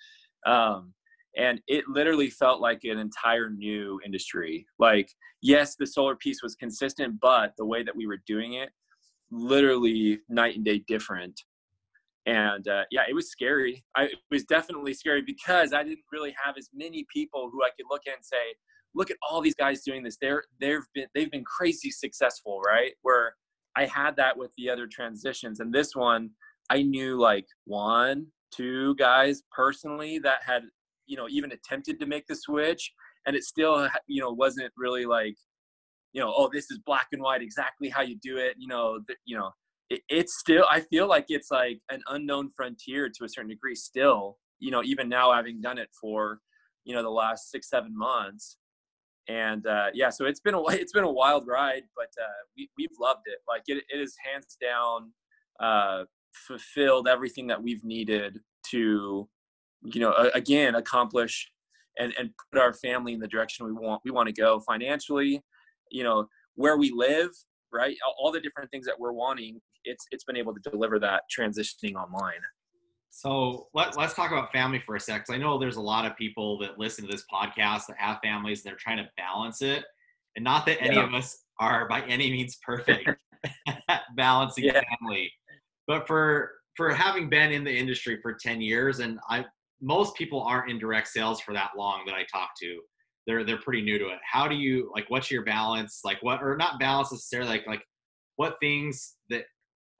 um, 0.45 0.93
and 1.37 1.61
it 1.67 1.83
literally 1.89 2.29
felt 2.29 2.61
like 2.61 2.79
an 2.83 2.97
entire 2.97 3.49
new 3.49 3.99
industry. 4.05 4.65
Like, 4.79 5.09
yes, 5.41 5.75
the 5.77 5.85
solar 5.85 6.15
piece 6.15 6.41
was 6.41 6.55
consistent, 6.55 7.19
but 7.19 7.51
the 7.57 7.65
way 7.65 7.83
that 7.83 7.95
we 7.95 8.07
were 8.07 8.21
doing 8.25 8.53
it, 8.53 8.69
literally 9.31 10.19
night 10.29 10.55
and 10.55 10.63
day 10.63 10.83
different 10.87 11.41
and 12.25 12.67
uh, 12.67 12.83
yeah 12.91 13.01
it 13.09 13.13
was 13.13 13.29
scary. 13.29 13.83
I, 13.95 14.03
it 14.03 14.19
was 14.29 14.43
definitely 14.45 14.93
scary 14.93 15.21
because 15.21 15.73
i 15.73 15.83
didn't 15.83 16.05
really 16.11 16.35
have 16.43 16.55
as 16.57 16.69
many 16.73 17.05
people 17.13 17.49
who 17.51 17.63
i 17.63 17.69
could 17.69 17.87
look 17.89 18.03
at 18.07 18.15
and 18.15 18.25
say 18.25 18.55
look 18.93 19.09
at 19.09 19.17
all 19.27 19.39
these 19.39 19.55
guys 19.55 19.83
doing 19.83 20.03
this. 20.03 20.17
They're 20.19 20.43
they've 20.59 20.85
been 20.93 21.07
they've 21.15 21.31
been 21.31 21.45
crazy 21.45 21.91
successful 21.91 22.61
right? 22.61 22.91
Where 23.01 23.35
i 23.75 23.85
had 23.85 24.15
that 24.17 24.37
with 24.37 24.51
the 24.57 24.69
other 24.69 24.87
transitions 24.87 25.59
and 25.59 25.73
this 25.73 25.95
one 25.95 26.29
i 26.69 26.81
knew 26.81 27.17
like 27.17 27.45
one 27.65 28.27
two 28.53 28.95
guys 28.95 29.43
personally 29.51 30.19
that 30.19 30.39
had 30.45 30.63
you 31.07 31.17
know 31.17 31.27
even 31.29 31.51
attempted 31.51 31.99
to 31.99 32.05
make 32.05 32.25
the 32.27 32.35
switch 32.35 32.91
and 33.25 33.35
it 33.35 33.43
still 33.43 33.87
you 34.07 34.21
know 34.21 34.31
wasn't 34.31 34.71
really 34.77 35.05
like 35.05 35.35
you 36.13 36.21
know 36.21 36.33
oh 36.35 36.49
this 36.51 36.69
is 36.71 36.79
black 36.85 37.07
and 37.11 37.21
white 37.21 37.41
exactly 37.41 37.89
how 37.89 38.01
you 38.01 38.17
do 38.21 38.37
it 38.37 38.55
you 38.57 38.67
know 38.67 38.99
the, 39.07 39.15
you 39.25 39.37
know 39.37 39.51
it, 39.91 40.01
it's 40.09 40.39
still 40.39 40.65
i 40.69 40.79
feel 40.79 41.07
like 41.07 41.25
it's 41.29 41.51
like 41.51 41.79
an 41.89 42.01
unknown 42.09 42.49
frontier 42.55 43.09
to 43.09 43.25
a 43.25 43.29
certain 43.29 43.49
degree 43.49 43.75
still 43.75 44.37
you 44.59 44.71
know 44.71 44.81
even 44.83 45.09
now 45.09 45.33
having 45.33 45.59
done 45.59 45.77
it 45.77 45.89
for 45.99 46.39
you 46.85 46.95
know 46.95 47.03
the 47.03 47.09
last 47.09 47.51
six 47.51 47.69
seven 47.69 47.95
months. 47.95 48.57
And 49.27 49.65
uh, 49.67 49.87
yeah 49.93 50.09
so 50.09 50.25
it's 50.25 50.39
been 50.39 50.55
a 50.55 50.63
it's 50.69 50.93
been 50.93 51.03
a 51.03 51.11
wild 51.11 51.47
ride 51.47 51.83
but 51.95 52.09
uh, 52.21 52.41
we, 52.57 52.69
we've 52.77 52.97
loved 52.99 53.23
it. 53.25 53.39
Like 53.47 53.63
it, 53.67 53.83
it 53.93 53.99
is 53.99 54.15
hands 54.31 54.57
down 54.61 55.11
uh, 55.59 56.05
fulfilled 56.33 57.07
everything 57.07 57.47
that 57.47 57.61
we've 57.61 57.83
needed 57.83 58.39
to 58.71 59.27
you 59.83 59.99
know 59.99 60.29
again 60.33 60.75
accomplish 60.75 61.51
and 61.99 62.13
and 62.17 62.29
put 62.51 62.61
our 62.61 62.73
family 62.73 63.13
in 63.13 63.19
the 63.19 63.27
direction 63.27 63.65
we 63.65 63.73
want 63.73 64.01
we 64.05 64.11
want 64.11 64.27
to 64.27 64.33
go 64.33 64.59
financially 64.59 65.41
you 65.89 66.03
know 66.03 66.27
where 66.55 66.77
we 66.77 66.91
live 66.91 67.29
right 67.73 67.95
all 68.19 68.31
the 68.31 68.39
different 68.39 68.69
things 68.71 68.85
that 68.85 68.99
we're 68.99 69.13
wanting 69.13 69.59
it's 69.85 70.05
it's 70.11 70.23
been 70.23 70.37
able 70.37 70.53
to 70.53 70.69
deliver 70.69 70.99
that 70.99 71.23
transitioning 71.35 71.95
online. 71.95 72.41
So 73.09 73.67
let, 73.73 73.97
let's 73.97 74.13
talk 74.13 74.31
about 74.31 74.53
family 74.53 74.79
for 74.79 74.95
a 74.95 74.99
sec. 74.99 75.25
I 75.29 75.37
know 75.37 75.57
there's 75.57 75.75
a 75.75 75.81
lot 75.81 76.05
of 76.05 76.15
people 76.15 76.57
that 76.59 76.79
listen 76.79 77.05
to 77.05 77.11
this 77.11 77.25
podcast 77.31 77.87
that 77.87 77.97
have 77.97 78.19
families 78.23 78.63
and 78.63 78.71
they're 78.71 78.77
trying 78.77 78.97
to 78.97 79.09
balance 79.17 79.61
it. 79.61 79.83
And 80.37 80.45
not 80.45 80.65
that 80.67 80.81
any 80.81 80.95
yeah. 80.95 81.03
of 81.03 81.13
us 81.13 81.43
are 81.59 81.89
by 81.89 82.01
any 82.03 82.31
means 82.31 82.57
perfect 82.65 83.09
at 83.89 84.01
balancing 84.15 84.65
yeah. 84.65 84.81
family. 84.99 85.31
But 85.87 86.07
for 86.07 86.51
for 86.77 86.93
having 86.93 87.29
been 87.29 87.51
in 87.51 87.65
the 87.65 87.75
industry 87.77 88.17
for 88.21 88.33
10 88.33 88.61
years 88.61 88.99
and 88.99 89.19
I 89.29 89.45
most 89.81 90.15
people 90.15 90.41
aren't 90.43 90.69
in 90.69 90.79
direct 90.79 91.07
sales 91.07 91.41
for 91.41 91.53
that 91.53 91.71
long 91.75 92.03
that 92.05 92.15
I 92.15 92.23
talk 92.31 92.51
to. 92.61 92.79
They're 93.27 93.43
they're 93.43 93.59
pretty 93.59 93.81
new 93.81 93.97
to 93.99 94.07
it. 94.07 94.19
How 94.29 94.47
do 94.47 94.55
you 94.55 94.91
like 94.93 95.05
what's 95.09 95.29
your 95.29 95.43
balance? 95.43 96.01
Like 96.03 96.21
what 96.21 96.41
or 96.41 96.57
not 96.57 96.79
balance 96.79 97.11
necessarily 97.11 97.49
like 97.49 97.67
like 97.67 97.83
what 98.35 98.57
things 98.59 99.15
that 99.29 99.43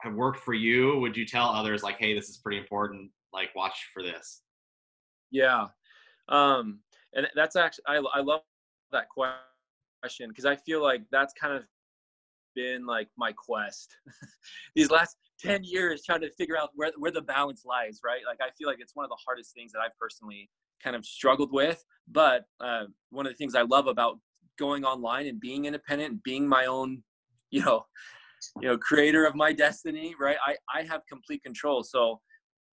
have 0.01 0.15
worked 0.15 0.39
for 0.39 0.53
you 0.53 0.97
would 0.99 1.15
you 1.15 1.25
tell 1.25 1.49
others 1.49 1.83
like 1.83 1.97
hey 1.99 2.13
this 2.13 2.29
is 2.29 2.37
pretty 2.37 2.57
important 2.57 3.09
like 3.33 3.49
watch 3.55 3.89
for 3.93 4.03
this 4.03 4.41
yeah 5.29 5.67
um 6.29 6.79
and 7.13 7.27
that's 7.35 7.55
actually 7.55 7.83
i, 7.87 8.01
I 8.13 8.21
love 8.21 8.41
that 8.91 9.07
question 9.09 10.29
because 10.29 10.45
i 10.45 10.55
feel 10.55 10.81
like 10.81 11.03
that's 11.11 11.33
kind 11.39 11.53
of 11.53 11.63
been 12.55 12.85
like 12.85 13.07
my 13.17 13.31
quest 13.31 13.95
these 14.75 14.89
last 14.89 15.15
10 15.39 15.63
years 15.63 16.03
trying 16.03 16.21
to 16.21 16.29
figure 16.31 16.57
out 16.57 16.69
where, 16.75 16.91
where 16.97 17.11
the 17.11 17.21
balance 17.21 17.63
lies 17.63 18.01
right 18.03 18.21
like 18.27 18.39
i 18.41 18.49
feel 18.57 18.67
like 18.67 18.79
it's 18.79 18.95
one 18.95 19.05
of 19.05 19.09
the 19.09 19.17
hardest 19.25 19.53
things 19.53 19.71
that 19.71 19.79
i've 19.79 19.97
personally 19.97 20.49
kind 20.83 20.95
of 20.95 21.05
struggled 21.05 21.51
with 21.51 21.83
but 22.07 22.43
uh, 22.59 22.83
one 23.09 23.25
of 23.25 23.31
the 23.31 23.37
things 23.37 23.55
i 23.55 23.61
love 23.61 23.87
about 23.87 24.17
going 24.57 24.83
online 24.83 25.27
and 25.27 25.39
being 25.39 25.65
independent 25.65 26.11
and 26.11 26.23
being 26.23 26.47
my 26.47 26.65
own 26.65 27.03
you 27.51 27.61
know 27.63 27.85
you 28.61 28.67
know 28.67 28.77
creator 28.77 29.25
of 29.25 29.35
my 29.35 29.53
destiny 29.53 30.15
right? 30.19 30.37
I 30.45 30.55
i 30.73 30.83
have 30.83 31.01
complete 31.07 31.43
control. 31.43 31.83
So 31.83 32.19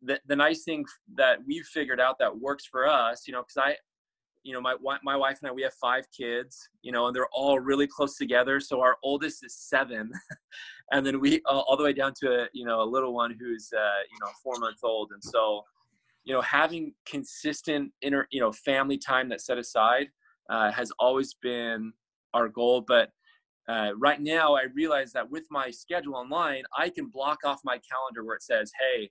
the, 0.03 0.21
the 0.27 0.37
nice 0.37 0.63
thing 0.63 0.85
that 1.17 1.39
we've 1.47 1.67
figured 1.67 2.01
out 2.01 2.17
that 2.21 2.39
works 2.39 2.65
for 2.71 2.87
us 2.87 3.25
you 3.27 3.33
know 3.33 3.43
because 3.43 3.57
i 3.57 3.77
you 4.45 4.53
know 4.53 4.61
my 4.61 4.75
my 5.03 5.17
wife 5.17 5.39
and 5.43 5.51
i 5.51 5.53
we 5.53 5.63
have 5.63 5.75
five 5.75 6.05
kids 6.17 6.69
you 6.83 6.93
know 6.93 7.07
and 7.07 7.17
they're 7.17 7.29
all 7.33 7.59
really 7.59 7.87
close 7.87 8.17
together. 8.17 8.61
So 8.61 8.81
our 8.81 8.97
oldest 9.03 9.45
is 9.45 9.57
seven 9.57 10.11
and 10.93 11.05
then 11.05 11.21
we 11.21 11.43
uh, 11.47 11.59
all 11.67 11.77
the 11.77 11.85
way 11.85 11.93
down 11.93 12.13
to 12.21 12.43
a 12.43 12.49
you 12.53 12.65
know 12.65 12.83
a 12.83 12.89
little 12.95 13.15
one 13.15 13.37
who's 13.39 13.71
uh, 13.77 14.01
you 14.11 14.19
know 14.23 14.31
four 14.43 14.55
months 14.59 14.83
old. 14.85 15.11
And 15.13 15.23
so 15.23 15.63
you 16.29 16.35
know 16.35 16.43
having 16.43 16.93
consistent 17.07 17.91
inner 18.03 18.29
you 18.31 18.41
know 18.41 18.53
family 18.53 18.99
time 18.99 19.29
that's 19.29 19.47
set 19.47 19.59
aside 19.59 20.09
uh, 20.51 20.71
has 20.71 20.93
always 21.01 21.35
been 21.43 21.93
our 22.35 22.49
goal 22.49 22.85
but 22.87 23.09
uh, 23.69 23.91
right 23.99 24.21
now, 24.21 24.55
I 24.55 24.63
realize 24.75 25.13
that 25.13 25.31
with 25.31 25.45
my 25.51 25.71
schedule 25.71 26.17
online, 26.17 26.63
I 26.77 26.89
can 26.89 27.09
block 27.09 27.41
off 27.45 27.61
my 27.65 27.79
calendar 27.91 28.25
where 28.25 28.37
it 28.37 28.43
says, 28.43 28.73
hey, 28.81 29.11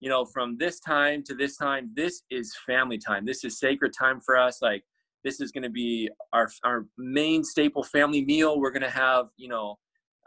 you 0.00 0.10
know, 0.10 0.26
from 0.26 0.58
this 0.58 0.78
time 0.78 1.22
to 1.24 1.34
this 1.34 1.56
time, 1.56 1.90
this 1.94 2.22
is 2.30 2.54
family 2.66 2.98
time. 2.98 3.24
This 3.24 3.44
is 3.44 3.58
sacred 3.58 3.94
time 3.98 4.20
for 4.20 4.36
us. 4.36 4.60
Like, 4.60 4.84
this 5.24 5.40
is 5.40 5.50
going 5.50 5.62
to 5.62 5.70
be 5.70 6.10
our, 6.34 6.50
our 6.64 6.84
main 6.98 7.42
staple 7.42 7.82
family 7.82 8.22
meal. 8.22 8.60
We're 8.60 8.72
going 8.72 8.82
to 8.82 8.90
have, 8.90 9.28
you 9.38 9.48
know, 9.48 9.78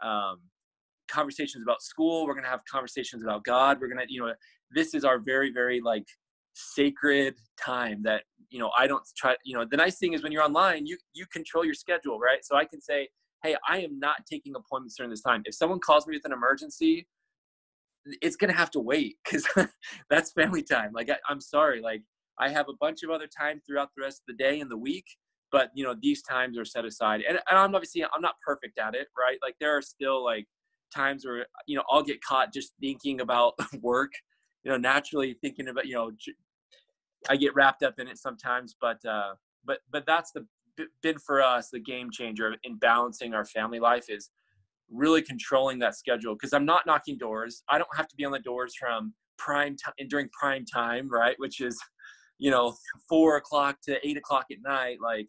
um, 0.02 0.40
conversations 1.06 1.62
about 1.62 1.80
school. 1.80 2.26
We're 2.26 2.34
going 2.34 2.44
to 2.44 2.50
have 2.50 2.62
conversations 2.68 3.22
about 3.22 3.44
God. 3.44 3.78
We're 3.80 3.86
going 3.86 4.04
to, 4.04 4.12
you 4.12 4.26
know, 4.26 4.34
this 4.72 4.92
is 4.92 5.04
our 5.04 5.20
very, 5.20 5.52
very 5.52 5.80
like 5.80 6.06
sacred 6.58 7.34
time 7.62 8.02
that, 8.02 8.22
you 8.50 8.58
know, 8.58 8.70
I 8.76 8.86
don't 8.86 9.02
try, 9.16 9.36
you 9.44 9.56
know, 9.56 9.64
the 9.68 9.76
nice 9.76 9.98
thing 9.98 10.12
is 10.12 10.22
when 10.22 10.32
you're 10.32 10.42
online, 10.42 10.86
you, 10.86 10.96
you 11.14 11.26
control 11.26 11.64
your 11.64 11.74
schedule, 11.74 12.18
right? 12.18 12.44
So 12.44 12.56
I 12.56 12.64
can 12.64 12.80
say, 12.80 13.08
Hey, 13.42 13.54
I 13.68 13.78
am 13.78 14.00
not 14.00 14.26
taking 14.28 14.54
appointments 14.56 14.96
during 14.96 15.10
this 15.10 15.22
time. 15.22 15.42
If 15.44 15.54
someone 15.54 15.78
calls 15.78 16.06
me 16.06 16.16
with 16.16 16.24
an 16.24 16.32
emergency, 16.32 17.06
it's 18.20 18.36
to 18.36 18.52
have 18.52 18.70
to 18.72 18.80
wait 18.80 19.16
because 19.24 19.46
that's 20.10 20.32
family 20.32 20.62
time. 20.62 20.90
Like, 20.92 21.10
I, 21.10 21.16
I'm 21.28 21.40
sorry. 21.40 21.80
Like 21.80 22.02
I 22.40 22.48
have 22.48 22.68
a 22.68 22.74
bunch 22.80 23.02
of 23.04 23.10
other 23.10 23.28
time 23.28 23.60
throughout 23.66 23.90
the 23.96 24.02
rest 24.02 24.22
of 24.22 24.36
the 24.36 24.42
day 24.42 24.60
and 24.60 24.70
the 24.70 24.76
week 24.76 25.04
but 25.50 25.70
you 25.74 25.84
know 25.84 25.94
these 26.00 26.22
times 26.22 26.58
are 26.58 26.64
set 26.64 26.84
aside 26.84 27.22
and, 27.28 27.38
and 27.48 27.58
i'm 27.58 27.74
obviously 27.74 28.04
i'm 28.04 28.20
not 28.20 28.34
perfect 28.44 28.78
at 28.78 28.94
it 28.94 29.08
right 29.18 29.38
like 29.42 29.54
there 29.60 29.76
are 29.76 29.82
still 29.82 30.24
like 30.24 30.46
times 30.94 31.24
where 31.24 31.46
you 31.66 31.76
know 31.76 31.82
i'll 31.90 32.02
get 32.02 32.22
caught 32.22 32.52
just 32.52 32.72
thinking 32.80 33.20
about 33.20 33.54
work 33.80 34.12
you 34.64 34.70
know 34.70 34.76
naturally 34.76 35.36
thinking 35.42 35.68
about 35.68 35.86
you 35.86 35.94
know 35.94 36.10
i 37.28 37.36
get 37.36 37.54
wrapped 37.54 37.82
up 37.82 37.98
in 37.98 38.08
it 38.08 38.18
sometimes 38.18 38.76
but 38.80 39.04
uh 39.04 39.34
but 39.64 39.78
but 39.90 40.04
that's 40.06 40.32
the 40.32 40.46
been 41.02 41.18
for 41.18 41.42
us 41.42 41.70
the 41.70 41.80
game 41.80 42.08
changer 42.10 42.54
in 42.62 42.76
balancing 42.76 43.34
our 43.34 43.44
family 43.44 43.80
life 43.80 44.04
is 44.08 44.30
really 44.90 45.20
controlling 45.20 45.78
that 45.78 45.96
schedule 45.96 46.34
because 46.34 46.52
i'm 46.52 46.64
not 46.64 46.86
knocking 46.86 47.18
doors 47.18 47.62
i 47.68 47.78
don't 47.78 47.96
have 47.96 48.08
to 48.08 48.16
be 48.16 48.24
on 48.24 48.32
the 48.32 48.38
doors 48.38 48.74
from 48.78 49.12
prime 49.38 49.76
time 49.76 49.94
during 50.08 50.28
prime 50.28 50.64
time 50.64 51.08
right 51.08 51.34
which 51.38 51.60
is 51.60 51.78
you 52.38 52.50
know 52.50 52.74
four 53.08 53.36
o'clock 53.36 53.76
to 53.82 53.98
eight 54.06 54.16
o'clock 54.16 54.46
at 54.52 54.58
night 54.64 54.98
like 55.02 55.26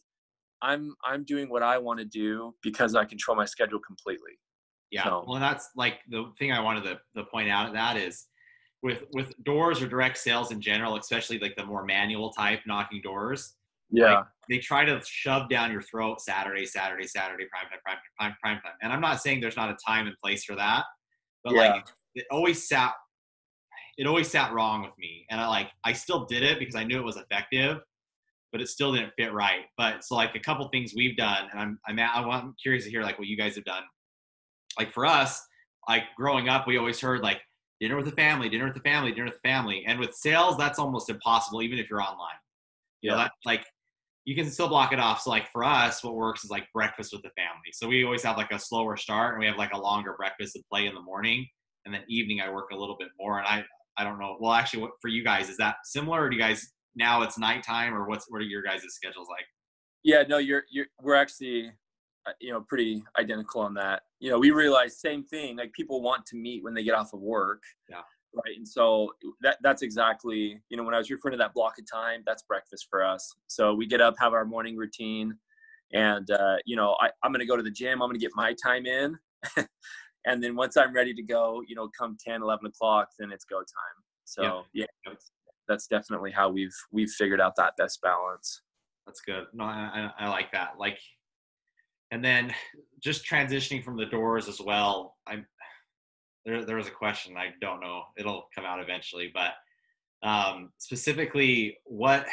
i'm 0.62 0.96
i'm 1.04 1.24
doing 1.24 1.50
what 1.50 1.64
i 1.64 1.78
want 1.78 2.00
to 2.00 2.06
do 2.06 2.54
because 2.62 2.94
i 2.96 3.04
control 3.04 3.36
my 3.36 3.46
schedule 3.46 3.80
completely 3.80 4.38
yeah. 4.92 5.04
So. 5.04 5.26
Well, 5.28 5.40
that's 5.40 5.70
like 5.76 6.00
the 6.10 6.32
thing 6.38 6.52
I 6.52 6.60
wanted 6.60 6.84
to, 6.86 7.00
to 7.16 7.24
point 7.26 7.50
out. 7.50 7.74
That 7.74 7.98
is 7.98 8.26
with 8.82 9.04
with 9.14 9.34
doors 9.44 9.82
or 9.82 9.88
direct 9.88 10.18
sales 10.18 10.52
in 10.52 10.62
general, 10.62 10.96
especially 10.98 11.40
like 11.40 11.56
the 11.56 11.66
more 11.66 11.84
manual 11.84 12.32
type 12.32 12.62
knocking 12.66 13.02
doors. 13.02 13.56
Yeah. 13.92 14.18
Like, 14.18 14.26
they 14.50 14.58
try 14.60 14.86
to 14.86 15.02
shove 15.04 15.50
down 15.50 15.72
your 15.72 15.82
throat 15.82 16.22
Saturday, 16.22 16.66
Saturday, 16.66 17.08
Saturday, 17.08 17.46
prime 17.52 17.70
time, 17.70 17.80
prime, 17.84 17.98
prime, 18.18 18.36
prime 18.42 18.62
time. 18.62 18.74
And 18.82 18.94
I'm 18.94 19.02
not 19.02 19.22
saying 19.22 19.42
there's 19.42 19.58
not 19.58 19.70
a 19.70 19.78
time 19.86 20.08
and 20.08 20.16
place 20.24 20.44
for 20.44 20.56
that, 20.56 20.86
but 21.44 21.54
yeah. 21.54 21.74
like 21.74 21.88
it 22.16 22.26
always 22.32 22.68
sat, 22.68 22.94
it 23.98 24.08
always 24.08 24.30
sat 24.30 24.54
wrong 24.54 24.82
with 24.82 24.92
me. 24.98 25.26
And 25.30 25.42
I 25.42 25.48
like, 25.48 25.70
I 25.84 25.94
still 25.94 26.26
did 26.26 26.44
it 26.44 26.60
because 26.60 26.76
I 26.76 26.84
knew 26.84 27.00
it 27.00 27.04
was 27.04 27.18
effective, 27.18 27.80
but 28.52 28.62
it 28.62 28.70
still 28.70 28.94
didn't 28.94 29.14
fit 29.18 29.34
right. 29.34 29.66
But 29.78 30.04
so 30.04 30.16
like 30.16 30.36
a 30.36 30.40
couple 30.40 30.68
things 30.70 30.94
we've 30.96 31.18
done, 31.18 31.48
and 31.52 31.60
I'm, 31.60 32.00
I'm, 32.00 32.30
I'm 32.30 32.56
curious 32.62 32.86
to 32.86 32.92
hear 32.92 33.02
like 33.02 33.18
what 33.20 33.28
you 33.28 33.38
guys 33.38 33.56
have 33.56 33.66
done 33.66 33.84
like 34.80 34.94
for 34.94 35.06
us, 35.06 35.46
like 35.88 36.04
growing 36.16 36.50
up, 36.50 36.68
we 36.68 36.78
always 36.78 37.00
heard 37.00 37.22
like 37.22 37.42
dinner 37.80 37.96
with 37.96 38.06
the 38.06 38.12
family, 38.12 38.50
dinner 38.50 38.66
with 38.66 38.74
the 38.74 38.82
family, 38.82 39.12
dinner 39.12 39.26
with 39.26 39.40
the 39.42 39.48
family. 39.48 39.84
And 39.88 40.00
with 40.00 40.14
sales, 40.14 40.58
that's 40.58 40.80
almost 40.80 41.10
impossible, 41.10 41.62
even 41.62 41.80
if 41.80 41.90
you're 41.90 42.02
online. 42.02 42.36
You 43.02 43.12
know, 43.12 43.18
that 43.18 43.32
like 43.46 43.66
you 44.26 44.36
can 44.36 44.50
still 44.52 44.68
block 44.68 44.92
it 44.92 45.00
off. 45.00 45.22
So 45.22 45.30
like 45.30 45.50
for 45.52 45.64
us, 45.64 46.04
what 46.04 46.16
works 46.16 46.44
is 46.44 46.50
like 46.50 46.68
breakfast 46.74 47.14
with 47.14 47.22
the 47.22 47.30
family. 47.30 47.72
So 47.72 47.88
we 47.88 48.04
always 48.04 48.24
have 48.24 48.38
like 48.38 48.52
a 48.52 48.60
slower 48.60 48.98
start 48.98 49.34
and 49.34 49.40
we 49.40 49.48
have 49.48 49.58
like 49.58 49.74
a 49.74 49.80
longer 49.80 50.14
breakfast 50.18 50.56
and 50.56 50.66
play 50.70 50.86
in 50.86 50.94
the 50.94 51.02
morning. 51.02 51.48
And 51.86 51.94
then 51.94 52.04
evening 52.10 52.42
I 52.42 52.52
work 52.52 52.72
a 52.72 52.76
little 52.76 52.98
bit 53.00 53.08
more. 53.20 53.40
And 53.40 53.48
I 53.48 53.64
I 53.98 54.04
don't 54.04 54.20
know. 54.20 54.38
Well 54.40 54.52
actually 54.52 54.82
what 54.82 54.92
for 55.02 55.08
you 55.08 55.24
guys, 55.24 55.50
is 55.50 55.58
that 55.58 55.78
similar 55.86 56.24
or 56.24 56.30
do 56.30 56.36
you 56.36 56.42
guys 56.42 56.74
now 56.96 57.22
it's 57.22 57.38
nighttime 57.38 57.94
or 57.94 58.08
what's 58.08 58.26
what 58.30 58.42
are 58.42 58.46
your 58.46 58.62
guys' 58.62 58.84
schedules 58.88 59.28
like? 59.30 59.46
Yeah, 60.04 60.24
no, 60.28 60.38
you're 60.38 60.64
you're 60.70 60.88
we're 61.02 61.16
actually 61.16 61.72
you 62.40 62.52
know 62.52 62.62
pretty 62.62 63.04
identical 63.20 63.62
on 63.62 63.74
that. 63.76 64.04
You 64.20 64.32
know 64.32 64.40
we 64.40 64.52
realize 64.52 65.00
same 65.00 65.24
thing 65.24 65.58
like 65.58 65.74
people 65.74 66.02
want 66.02 66.26
to 66.28 66.36
meet 66.36 66.64
when 66.64 66.74
they 66.74 66.84
get 66.84 66.96
off 66.96 67.14
of 67.14 67.22
work. 67.22 67.64
Yeah. 67.90 68.02
Right 68.34 68.58
and 68.58 68.68
so 68.68 69.12
that 69.42 69.58
that's 69.64 69.82
exactly 69.82 70.62
you 70.70 70.78
know 70.78 70.84
when 70.84 70.94
i 70.94 71.00
was 71.00 71.10
referring 71.10 71.32
to 71.32 71.38
that 71.40 71.56
block 71.56 71.80
of 71.80 71.86
time 71.92 72.22
that's 72.28 72.44
breakfast 72.44 72.86
for 72.88 73.04
us. 73.04 73.34
So 73.48 73.74
we 73.74 73.88
get 73.88 74.02
up 74.02 74.16
have 74.20 74.34
our 74.34 74.46
morning 74.46 74.78
routine 74.78 75.36
and 75.94 76.30
uh, 76.30 76.58
you 76.64 76.76
know 76.76 76.96
I, 77.00 77.10
i'm 77.24 77.32
going 77.32 77.40
to 77.40 77.48
go 77.48 77.58
to 77.58 77.64
the 77.64 77.72
gym 77.72 78.04
i'm 78.04 78.08
going 78.08 78.14
to 78.14 78.20
get 78.20 78.30
my 78.36 78.54
time 78.64 78.86
in 78.86 79.18
and 80.28 80.44
then 80.44 80.56
once 80.56 80.78
i'm 80.78 80.94
ready 80.94 81.16
to 81.16 81.24
go 81.24 81.64
you 81.68 81.74
know 81.76 81.90
come 81.98 82.16
10 82.24 82.44
11 82.44 82.68
o'clock 82.68 83.10
then 83.18 83.32
it's 83.32 83.46
go 83.46 83.58
time. 83.58 83.66
So 84.26 84.64
yeah, 84.74 84.86
yeah 85.08 85.14
that's 85.70 85.88
definitely 85.88 86.32
how 86.32 86.50
we've 86.50 86.76
we've 86.92 87.12
figured 87.12 87.40
out 87.40 87.56
that 87.56 87.78
best 87.78 88.02
balance. 88.02 88.62
That's 89.06 89.22
good. 89.22 89.46
No 89.54 89.64
I, 89.64 90.12
I 90.20 90.28
like 90.28 90.52
that. 90.52 90.74
Like 90.78 91.00
and 92.12 92.24
then 92.24 92.54
just 93.02 93.26
transitioning 93.26 93.84
from 93.84 93.98
the 93.98 94.06
doors 94.06 94.48
as 94.48 94.60
well. 94.60 95.16
I'm 95.28 95.46
there. 96.46 96.66
There 96.66 96.76
was 96.76 96.88
a 96.88 96.92
question. 96.92 97.38
I 97.38 97.54
don't 97.62 97.82
know. 97.82 98.04
It'll 98.18 98.48
come 98.56 98.66
out 98.66 98.82
eventually, 98.82 99.32
but 99.34 99.54
um, 100.28 100.72
specifically, 100.78 101.78
what? 101.86 102.26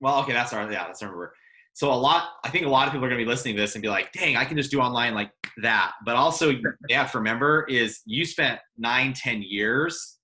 Well, 0.00 0.20
okay, 0.20 0.32
that's 0.32 0.52
our 0.52 0.70
yeah. 0.70 0.86
That's 0.86 1.02
our 1.02 1.32
So 1.72 1.92
a 1.92 1.94
lot. 1.94 2.30
I 2.44 2.50
think 2.50 2.66
a 2.66 2.68
lot 2.68 2.86
of 2.86 2.92
people 2.92 3.06
are 3.06 3.10
going 3.10 3.18
to 3.18 3.24
be 3.24 3.30
listening 3.30 3.56
to 3.56 3.60
this 3.60 3.74
and 3.74 3.82
be 3.82 3.88
like, 3.88 4.12
"Dang, 4.12 4.36
I 4.36 4.44
can 4.44 4.56
just 4.56 4.70
do 4.70 4.80
online 4.80 5.14
like 5.14 5.30
that." 5.62 5.92
But 6.04 6.16
also, 6.16 6.50
you 6.50 6.62
have 6.90 7.12
to 7.12 7.18
remember 7.18 7.66
is 7.68 8.00
you 8.06 8.24
spent 8.24 8.60
nine, 8.78 9.12
ten 9.12 9.42
years 9.42 10.18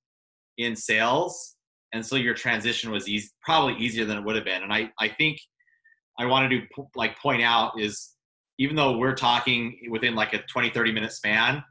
in 0.59 0.75
sales, 0.75 1.57
and 1.93 2.05
so 2.05 2.17
your 2.17 2.35
transition 2.35 2.91
was 2.91 3.09
easy, 3.09 3.29
probably 3.43 3.77
easier 3.77 4.05
than 4.05 4.19
it 4.19 4.25
would 4.25 4.37
have 4.37 4.45
been. 4.45 4.63
And 4.63 4.73
I, 4.73 4.91
I 4.99 5.09
think 5.09 5.39
I 6.19 6.25
wanted 6.27 6.49
to 6.77 6.87
like 6.95 7.19
point 7.19 7.43
out 7.43 7.79
is 7.79 8.16
even 8.59 8.77
though 8.77 8.97
we're 8.97 9.15
talking 9.15 9.77
within 9.91 10.15
like 10.15 10.33
a 10.33 10.43
20 10.43 10.71
30 10.71 10.93
minute 10.93 11.13
span 11.13 11.63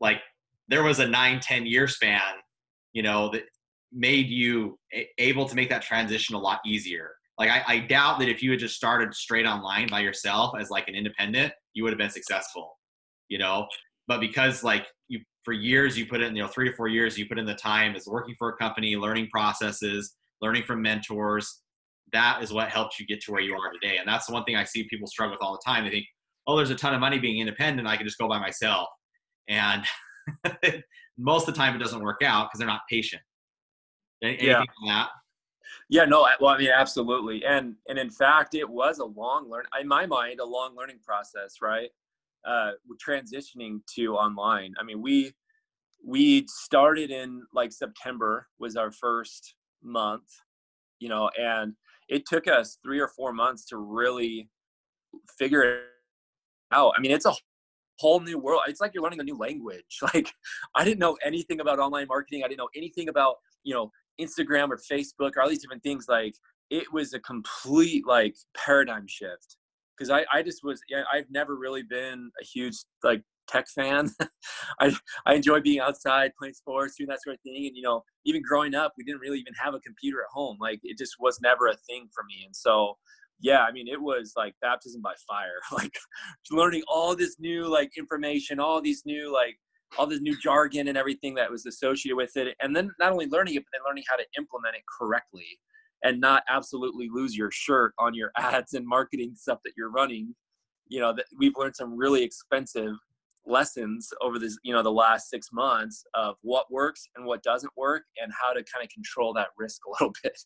like 0.00 0.20
there 0.68 0.82
was 0.82 0.98
a 0.98 1.06
9 1.06 1.40
10 1.40 1.66
year 1.66 1.88
span 1.88 2.20
you 2.92 3.02
know 3.02 3.30
that 3.30 3.44
made 3.92 4.28
you 4.28 4.78
able 5.18 5.48
to 5.48 5.54
make 5.54 5.70
that 5.70 5.82
transition 5.82 6.34
a 6.34 6.38
lot 6.38 6.60
easier. 6.66 7.12
Like 7.38 7.50
I, 7.50 7.62
I 7.66 7.78
doubt 7.78 8.18
that 8.18 8.28
if 8.28 8.42
you 8.42 8.50
had 8.50 8.60
just 8.60 8.74
started 8.74 9.14
straight 9.14 9.46
online 9.46 9.88
by 9.88 10.00
yourself 10.00 10.54
as 10.58 10.70
like 10.70 10.88
an 10.88 10.94
independent 10.94 11.52
you 11.74 11.84
would 11.84 11.92
have 11.92 11.98
been 11.98 12.10
successful 12.10 12.74
you 13.28 13.38
know? 13.38 13.68
But 14.06 14.20
because 14.20 14.64
like 14.64 14.86
you 15.08 15.20
for 15.44 15.52
years 15.52 15.96
you 15.98 16.06
put 16.06 16.22
in 16.22 16.34
you 16.34 16.42
know 16.42 16.48
three 16.48 16.68
to 16.68 16.74
four 16.74 16.88
years 16.88 17.18
you 17.18 17.26
put 17.26 17.38
in 17.38 17.46
the 17.46 17.54
time 17.54 17.94
as 17.94 18.06
working 18.06 18.34
for 18.38 18.48
a 18.48 18.56
company 18.56 18.96
learning 18.96 19.28
processes 19.30 20.16
learning 20.40 20.62
from 20.64 20.80
mentors 20.82 21.60
that 22.12 22.42
is 22.42 22.52
what 22.52 22.70
helps 22.70 22.98
you 22.98 23.06
get 23.06 23.20
to 23.20 23.32
where 23.32 23.42
you 23.42 23.54
are 23.54 23.70
today. 23.70 23.98
And 23.98 24.08
that's 24.08 24.26
the 24.26 24.32
one 24.32 24.44
thing 24.44 24.56
i 24.56 24.64
see 24.64 24.88
people 24.88 25.06
struggle 25.06 25.32
with 25.32 25.42
all 25.42 25.52
the 25.52 25.62
time. 25.64 25.84
They 25.84 25.90
think 25.90 26.06
oh, 26.48 26.56
there's 26.56 26.70
a 26.70 26.74
ton 26.74 26.94
of 26.94 27.00
money 27.00 27.18
being 27.18 27.38
independent. 27.38 27.86
I 27.86 27.96
can 27.96 28.06
just 28.06 28.18
go 28.18 28.26
by 28.26 28.40
myself. 28.40 28.88
And 29.48 29.84
most 31.18 31.46
of 31.46 31.54
the 31.54 31.58
time 31.58 31.76
it 31.76 31.78
doesn't 31.78 32.02
work 32.02 32.22
out 32.24 32.48
because 32.48 32.58
they're 32.58 32.66
not 32.66 32.80
patient. 32.90 33.22
Anything 34.22 34.48
yeah. 34.82 35.06
Yeah, 35.90 36.06
no, 36.06 36.26
well, 36.40 36.54
I 36.54 36.58
mean, 36.58 36.70
absolutely. 36.74 37.44
And, 37.44 37.74
and 37.88 37.98
in 37.98 38.10
fact, 38.10 38.54
it 38.54 38.68
was 38.68 38.98
a 38.98 39.04
long 39.04 39.48
learn, 39.50 39.64
in 39.78 39.86
my 39.86 40.06
mind, 40.06 40.40
a 40.40 40.44
long 40.44 40.74
learning 40.74 40.98
process, 41.04 41.56
right? 41.62 41.90
Uh, 42.46 42.72
transitioning 43.06 43.80
to 43.94 44.14
online. 44.14 44.74
I 44.80 44.84
mean, 44.84 45.02
we, 45.02 45.32
we 46.04 46.46
started 46.48 47.10
in 47.10 47.42
like 47.52 47.72
September 47.72 48.46
was 48.58 48.76
our 48.76 48.90
first 48.90 49.54
month, 49.82 50.28
you 51.00 51.10
know, 51.10 51.30
and 51.38 51.74
it 52.08 52.24
took 52.26 52.48
us 52.48 52.78
three 52.82 53.00
or 53.00 53.08
four 53.08 53.32
months 53.32 53.66
to 53.66 53.76
really 53.76 54.48
figure 55.38 55.82
out. 56.72 56.92
I 56.96 57.00
mean, 57.00 57.10
it's 57.10 57.26
a 57.26 57.34
whole 57.98 58.20
new 58.20 58.38
world. 58.38 58.62
It's 58.68 58.80
like 58.80 58.92
you're 58.94 59.02
learning 59.02 59.20
a 59.20 59.24
new 59.24 59.36
language. 59.36 59.84
Like 60.14 60.32
I 60.74 60.84
didn't 60.84 61.00
know 61.00 61.16
anything 61.24 61.60
about 61.60 61.78
online 61.78 62.06
marketing. 62.08 62.42
I 62.44 62.48
didn't 62.48 62.58
know 62.58 62.68
anything 62.76 63.08
about, 63.08 63.36
you 63.64 63.74
know, 63.74 63.90
Instagram 64.20 64.68
or 64.70 64.78
Facebook 64.78 65.32
or 65.36 65.42
all 65.42 65.48
these 65.48 65.60
different 65.60 65.82
things. 65.82 66.06
Like 66.08 66.34
it 66.70 66.92
was 66.92 67.12
a 67.12 67.20
complete 67.20 68.06
like 68.06 68.36
paradigm 68.56 69.06
shift. 69.06 69.56
Cause 69.98 70.10
I, 70.10 70.24
I 70.32 70.42
just 70.42 70.60
was, 70.62 70.80
yeah, 70.88 71.02
I've 71.12 71.28
never 71.28 71.56
really 71.56 71.82
been 71.82 72.30
a 72.40 72.44
huge 72.44 72.76
like 73.02 73.22
tech 73.48 73.66
fan. 73.68 74.10
I, 74.80 74.96
I 75.26 75.34
enjoy 75.34 75.60
being 75.60 75.80
outside, 75.80 76.30
playing 76.38 76.54
sports, 76.54 76.94
doing 76.96 77.08
that 77.08 77.22
sort 77.22 77.34
of 77.34 77.40
thing. 77.40 77.66
And, 77.66 77.76
you 77.76 77.82
know, 77.82 78.04
even 78.24 78.42
growing 78.46 78.76
up, 78.76 78.92
we 78.96 79.02
didn't 79.02 79.20
really 79.20 79.40
even 79.40 79.54
have 79.60 79.74
a 79.74 79.80
computer 79.80 80.20
at 80.20 80.28
home. 80.32 80.56
Like 80.60 80.78
it 80.84 80.96
just 80.98 81.16
was 81.18 81.40
never 81.42 81.66
a 81.66 81.76
thing 81.88 82.08
for 82.14 82.22
me. 82.24 82.44
And 82.46 82.54
so 82.54 82.96
yeah, 83.40 83.62
I 83.62 83.72
mean, 83.72 83.88
it 83.88 84.00
was 84.00 84.32
like 84.36 84.54
baptism 84.60 85.00
by 85.00 85.14
fire, 85.26 85.60
like 85.72 85.96
learning 86.50 86.82
all 86.88 87.14
this 87.14 87.36
new 87.38 87.66
like 87.66 87.90
information, 87.96 88.60
all 88.60 88.80
these 88.80 89.02
new 89.06 89.32
like 89.32 89.56
all 89.96 90.06
this 90.06 90.20
new 90.20 90.36
jargon 90.38 90.88
and 90.88 90.98
everything 90.98 91.34
that 91.34 91.50
was 91.50 91.64
associated 91.66 92.16
with 92.16 92.36
it, 92.36 92.56
and 92.60 92.74
then 92.74 92.90
not 92.98 93.12
only 93.12 93.26
learning 93.26 93.54
it, 93.54 93.60
but 93.60 93.70
then 93.72 93.86
learning 93.86 94.04
how 94.08 94.16
to 94.16 94.24
implement 94.36 94.74
it 94.74 94.82
correctly 94.98 95.46
and 96.04 96.20
not 96.20 96.42
absolutely 96.48 97.08
lose 97.12 97.36
your 97.36 97.50
shirt 97.50 97.92
on 97.98 98.14
your 98.14 98.30
ads 98.36 98.74
and 98.74 98.86
marketing 98.86 99.32
stuff 99.34 99.58
that 99.64 99.72
you're 99.76 99.90
running. 99.90 100.34
You 100.90 101.00
know, 101.00 101.12
that 101.14 101.26
we've 101.36 101.52
learned 101.56 101.76
some 101.76 101.96
really 101.98 102.22
expensive 102.22 102.94
lessons 103.46 104.08
over 104.22 104.38
this, 104.38 104.58
you 104.62 104.72
know, 104.72 104.82
the 104.82 104.92
last 104.92 105.28
six 105.28 105.48
months 105.52 106.02
of 106.14 106.36
what 106.42 106.70
works 106.70 107.08
and 107.16 107.26
what 107.26 107.42
doesn't 107.42 107.72
work 107.76 108.04
and 108.22 108.32
how 108.38 108.52
to 108.52 108.64
kind 108.72 108.82
of 108.82 108.90
control 108.90 109.32
that 109.34 109.48
risk 109.58 109.80
a 109.86 109.90
little 110.02 110.14
bit. 110.22 110.38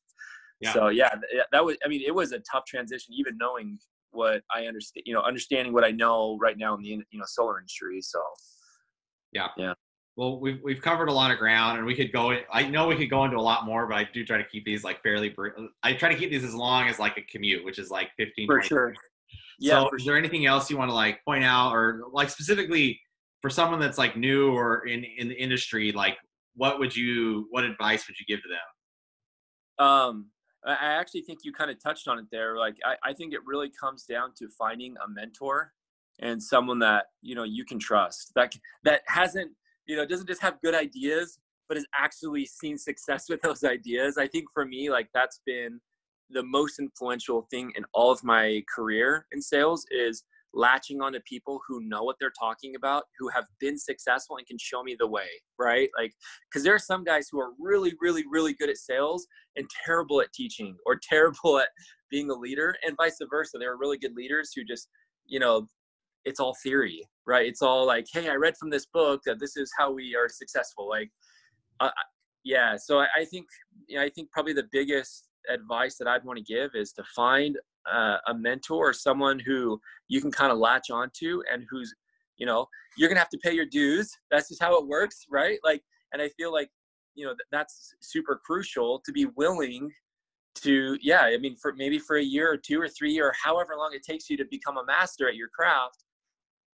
Yeah. 0.63 0.73
So 0.73 0.89
yeah, 0.89 1.15
that 1.53 1.65
was. 1.65 1.77
I 1.85 1.89
mean, 1.89 2.03
it 2.07 2.15
was 2.15 2.33
a 2.33 2.39
tough 2.41 2.65
transition, 2.67 3.15
even 3.15 3.37
knowing 3.37 3.79
what 4.11 4.43
I 4.55 4.67
understand. 4.67 5.03
You 5.07 5.15
know, 5.15 5.23
understanding 5.23 5.73
what 5.73 5.85
I 5.85 5.91
know 5.91 6.39
right 6.41 6.57
now 6.57 6.75
in 6.75 6.83
the 6.83 6.89
you 6.89 7.19
know 7.19 7.25
solar 7.27 7.59
industry. 7.59 8.01
So. 8.01 8.21
Yeah. 9.33 9.49
Yeah. 9.57 9.75
Well, 10.17 10.41
we've 10.41 10.61
we've 10.63 10.83
covered 10.83 11.09
a 11.09 11.13
lot 11.13 11.31
of 11.31 11.39
ground, 11.39 11.79
and 11.79 11.87
we 11.87 11.95
could 11.95 12.13
go. 12.13 12.37
I 12.53 12.69
know 12.69 12.87
we 12.87 12.97
could 12.97 13.11
go 13.11 13.25
into 13.25 13.39
a 13.39 13.41
lot 13.41 13.65
more, 13.65 13.87
but 13.87 13.97
I 13.97 14.09
do 14.13 14.25
try 14.25 14.37
to 14.37 14.45
keep 14.45 14.65
these 14.65 14.85
like 14.85 15.03
fairly. 15.03 15.31
Brief. 15.31 15.55
I 15.83 15.95
try 15.95 16.11
to 16.11 16.19
keep 16.19 16.31
these 16.31 16.45
as 16.45 16.55
long 16.55 16.87
as 16.89 16.99
like 16.99 17.17
a 17.17 17.23
commute, 17.23 17.65
which 17.65 17.79
is 17.79 17.91
like 17.91 18.11
15. 18.19 18.47
For 18.47 18.63
sure. 18.63 18.87
minutes. 18.89 19.01
Yeah. 19.59 19.81
so, 19.81 19.91
is 19.97 20.05
there 20.05 20.19
anything 20.19 20.45
else 20.45 20.71
you 20.71 20.77
want 20.77 20.91
to 20.91 20.95
like 20.95 21.25
point 21.25 21.45
out, 21.45 21.73
or 21.73 22.03
like 22.13 22.29
specifically 22.29 23.01
for 23.41 23.49
someone 23.49 23.81
that's 23.81 23.97
like 23.97 24.17
new 24.17 24.53
or 24.53 24.87
in 24.87 25.03
in 25.03 25.29
the 25.29 25.35
industry, 25.35 25.93
like 25.93 26.19
what 26.55 26.79
would 26.79 26.95
you, 26.95 27.47
what 27.51 27.65
advice 27.65 28.07
would 28.07 28.17
you 28.19 28.27
give 28.27 28.43
to 28.43 28.49
them? 28.49 29.87
Um, 29.87 30.27
I 30.65 30.75
actually 30.75 31.23
think 31.23 31.41
you 31.43 31.53
kind 31.53 31.71
of 31.71 31.83
touched 31.83 32.07
on 32.07 32.19
it 32.19 32.27
there. 32.31 32.57
Like, 32.57 32.77
I, 32.85 33.11
I 33.11 33.13
think 33.13 33.35
it 33.35 33.41
really 33.45 33.71
comes 33.71 34.05
down 34.05 34.33
to 34.39 34.49
finding 34.57 34.95
a 35.05 35.09
mentor 35.09 35.73
and 36.21 36.43
someone 36.43 36.79
that 36.79 37.07
you 37.21 37.35
know 37.35 37.45
you 37.45 37.65
can 37.65 37.79
trust. 37.79 38.33
That 38.35 38.55
that 38.85 39.03
hasn't 39.07 39.51
you 39.87 39.97
know 39.97 40.07
doesn't 40.07 40.27
just 40.27 40.43
have 40.43 40.61
good 40.63 40.75
ideas, 40.75 41.39
but 41.69 41.77
has 41.77 41.87
actually 41.99 42.47
seen 42.47 42.79
success 42.79 43.27
with 43.29 43.43
those 43.43 43.65
ideas. 43.65 44.19
I 44.19 44.29
think 44.29 44.47
for 44.55 44.65
me, 44.65 44.91
like 44.91 45.09
that's 45.15 45.41
been 45.47 45.81
the 46.31 46.43
most 46.43 46.79
influential 46.79 47.47
thing 47.51 47.73
in 47.77 47.85
all 47.93 48.11
of 48.11 48.25
my 48.25 48.63
career 48.75 49.27
in 49.33 49.43
sales 49.43 49.85
is 49.91 50.25
latching 50.55 51.01
on 51.01 51.13
to 51.13 51.21
people 51.21 51.61
who 51.67 51.81
know 51.83 52.03
what 52.03 52.17
they're 52.21 52.33
talking 52.39 52.75
about, 52.77 53.05
who 53.19 53.29
have 53.29 53.45
been 53.61 53.79
successful 53.79 54.37
and 54.37 54.47
can 54.47 54.59
show 54.61 54.83
me 54.83 54.97
the 54.99 55.07
way, 55.07 55.29
right? 55.59 55.89
Like, 55.99 56.13
because 56.49 56.63
there 56.63 56.75
are 56.75 56.79
some 56.79 57.05
guys 57.05 57.29
who 57.31 57.41
are 57.41 57.53
really, 57.59 57.95
really, 58.01 58.25
really 58.31 58.55
good 58.55 58.69
at 58.69 58.77
sales 58.77 59.27
and 59.57 59.67
terrible 59.85 60.21
at 60.21 60.33
teaching 60.33 60.77
or 60.87 60.99
terrible 61.09 61.59
at 61.59 61.69
being 62.11 62.31
a 62.31 62.35
leader, 62.35 62.77
and 62.85 62.97
vice 62.97 63.17
versa. 63.31 63.57
There 63.59 63.73
are 63.73 63.79
really 63.79 63.99
good 63.99 64.15
leaders 64.15 64.53
who 64.55 64.65
just, 64.65 64.89
you 65.27 65.41
know, 65.41 65.67
it's 66.25 66.39
all 66.39 66.55
theory, 66.63 67.03
right? 67.27 67.47
It's 67.47 67.63
all 67.63 67.87
like, 67.87 68.07
hey, 68.13 68.29
I 68.29 68.35
read 68.35 68.57
from 68.59 68.71
this 68.71 68.87
book 68.87 69.23
that 69.25 69.41
this 69.41 69.57
is 69.57 69.73
how 69.79 69.91
we 69.91 70.15
are 70.15 70.29
successful. 70.29 70.89
Like, 70.89 71.11
uh, 71.81 71.91
yeah. 72.45 72.77
So 72.77 73.01
I, 73.01 73.07
I 73.17 73.25
think, 73.25 73.47
you 73.89 73.97
know, 73.97 74.05
I 74.05 74.11
think 74.11 74.31
probably 74.31 74.53
the 74.53 74.69
biggest 74.71 75.29
advice 75.49 75.97
that 75.99 76.07
I'd 76.07 76.25
want 76.25 76.39
to 76.39 76.45
give 76.45 76.71
is 76.75 76.93
to 76.93 77.05
find 77.17 77.57
uh, 77.91 78.19
a 78.29 78.35
mentor 78.35 78.91
or 78.91 78.93
someone 78.93 79.39
who 79.39 79.81
you 80.09 80.21
can 80.21 80.31
kind 80.31 80.53
of 80.53 80.59
latch 80.59 80.91
onto 80.91 81.43
and 81.53 81.65
who's, 81.71 81.95
you 82.37 82.47
know, 82.47 82.67
you're 82.97 83.09
gonna 83.09 83.21
have 83.21 83.29
to 83.31 83.39
pay 83.39 83.53
your 83.53 83.67
dues. 83.67 84.11
That's 84.31 84.49
just 84.49 84.63
how 84.63 84.79
it 84.79 84.87
works, 84.87 85.27
right? 85.31 85.59
Like, 85.65 85.83
and 86.13 86.21
I 86.21 86.29
feel 86.31 86.53
like, 86.53 86.69
you 87.15 87.25
know, 87.25 87.33
th- 87.33 87.49
that's 87.51 87.95
super 88.01 88.41
crucial 88.45 89.01
to 89.05 89.13
be 89.13 89.27
willing 89.37 89.91
to, 90.57 90.99
yeah. 91.01 91.23
I 91.23 91.39
mean, 91.39 91.57
for 91.57 91.73
maybe 91.75 91.99
for 91.99 92.17
a 92.17 92.23
year 92.23 92.53
or 92.53 92.57
two 92.57 92.81
or 92.81 92.89
three 92.89 93.21
or 93.21 93.33
however 93.43 93.75
long 93.77 93.93
it 93.95 94.03
takes 94.03 94.29
you 94.29 94.37
to 94.37 94.45
become 94.51 94.77
a 94.77 94.85
master 94.85 95.29
at 95.29 95.37
your 95.37 95.49
craft, 95.49 96.05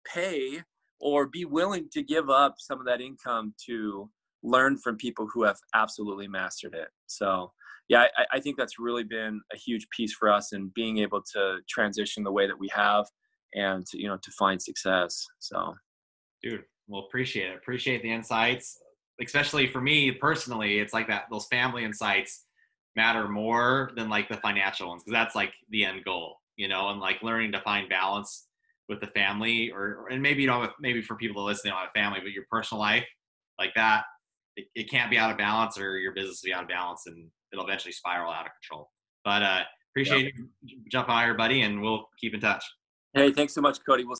pay 0.05 0.61
or 0.99 1.27
be 1.27 1.45
willing 1.45 1.87
to 1.91 2.01
give 2.01 2.29
up 2.29 2.55
some 2.57 2.79
of 2.79 2.85
that 2.85 3.01
income 3.01 3.53
to 3.67 4.09
learn 4.43 4.77
from 4.77 4.97
people 4.97 5.27
who 5.31 5.43
have 5.43 5.57
absolutely 5.75 6.27
mastered 6.27 6.73
it. 6.73 6.87
So, 7.05 7.51
yeah, 7.89 8.07
I, 8.17 8.25
I 8.33 8.39
think 8.39 8.57
that's 8.57 8.79
really 8.79 9.03
been 9.03 9.41
a 9.53 9.57
huge 9.57 9.87
piece 9.95 10.13
for 10.13 10.29
us 10.29 10.53
in 10.53 10.71
being 10.75 10.97
able 10.97 11.21
to 11.33 11.59
transition 11.69 12.23
the 12.23 12.31
way 12.31 12.47
that 12.47 12.59
we 12.59 12.69
have 12.73 13.05
and 13.53 13.85
to, 13.87 14.01
you 14.01 14.07
know 14.07 14.17
to 14.21 14.31
find 14.31 14.61
success. 14.61 15.25
So, 15.39 15.73
Dude, 16.43 16.63
well, 16.87 17.05
appreciate 17.07 17.51
it. 17.51 17.55
Appreciate 17.55 18.01
the 18.01 18.11
insights, 18.11 18.77
especially 19.23 19.67
for 19.67 19.81
me 19.81 20.11
personally. 20.11 20.79
It's 20.79 20.93
like 20.93 21.07
that; 21.07 21.25
those 21.31 21.47
family 21.47 21.85
insights 21.85 22.45
matter 22.95 23.27
more 23.27 23.91
than 23.95 24.09
like 24.09 24.27
the 24.27 24.37
financial 24.37 24.89
ones 24.89 25.03
because 25.03 25.13
that's 25.13 25.35
like 25.35 25.53
the 25.69 25.85
end 25.85 26.03
goal, 26.03 26.35
you 26.57 26.67
know. 26.67 26.89
And 26.89 26.99
like 26.99 27.23
learning 27.23 27.53
to 27.53 27.61
find 27.61 27.87
balance 27.87 28.47
with 28.89 28.99
the 28.99 29.07
family, 29.07 29.71
or 29.71 30.07
and 30.09 30.21
maybe 30.21 30.41
you 30.41 30.47
know, 30.47 30.69
maybe 30.79 31.01
for 31.01 31.15
people 31.15 31.43
that 31.43 31.51
listen, 31.51 31.61
they 31.65 31.69
don't 31.69 31.79
have 31.79 31.91
family, 31.95 32.19
but 32.21 32.31
your 32.31 32.45
personal 32.51 32.81
life, 32.81 33.05
like 33.57 33.73
that, 33.75 34.03
it, 34.57 34.65
it 34.75 34.89
can't 34.89 35.09
be 35.09 35.17
out 35.17 35.31
of 35.31 35.37
balance, 35.37 35.79
or 35.79 35.97
your 35.97 36.13
business 36.13 36.41
will 36.43 36.49
be 36.49 36.53
out 36.53 36.63
of 36.63 36.69
balance, 36.69 37.03
and 37.05 37.27
it'll 37.53 37.65
eventually 37.65 37.91
spiral 37.91 38.31
out 38.31 38.45
of 38.45 38.51
control. 38.61 38.89
But 39.23 39.43
uh, 39.43 39.61
appreciate 39.93 40.33
you 40.63 40.79
jumping 40.91 41.13
on 41.13 41.23
here, 41.23 41.35
buddy, 41.35 41.61
and 41.61 41.81
we'll 41.81 42.05
keep 42.19 42.33
in 42.33 42.39
touch. 42.39 42.63
hey, 43.13 43.31
thanks 43.31 43.53
so 43.53 43.61
much, 43.61 43.79
Cody. 43.87 44.03
We'll 44.03 44.15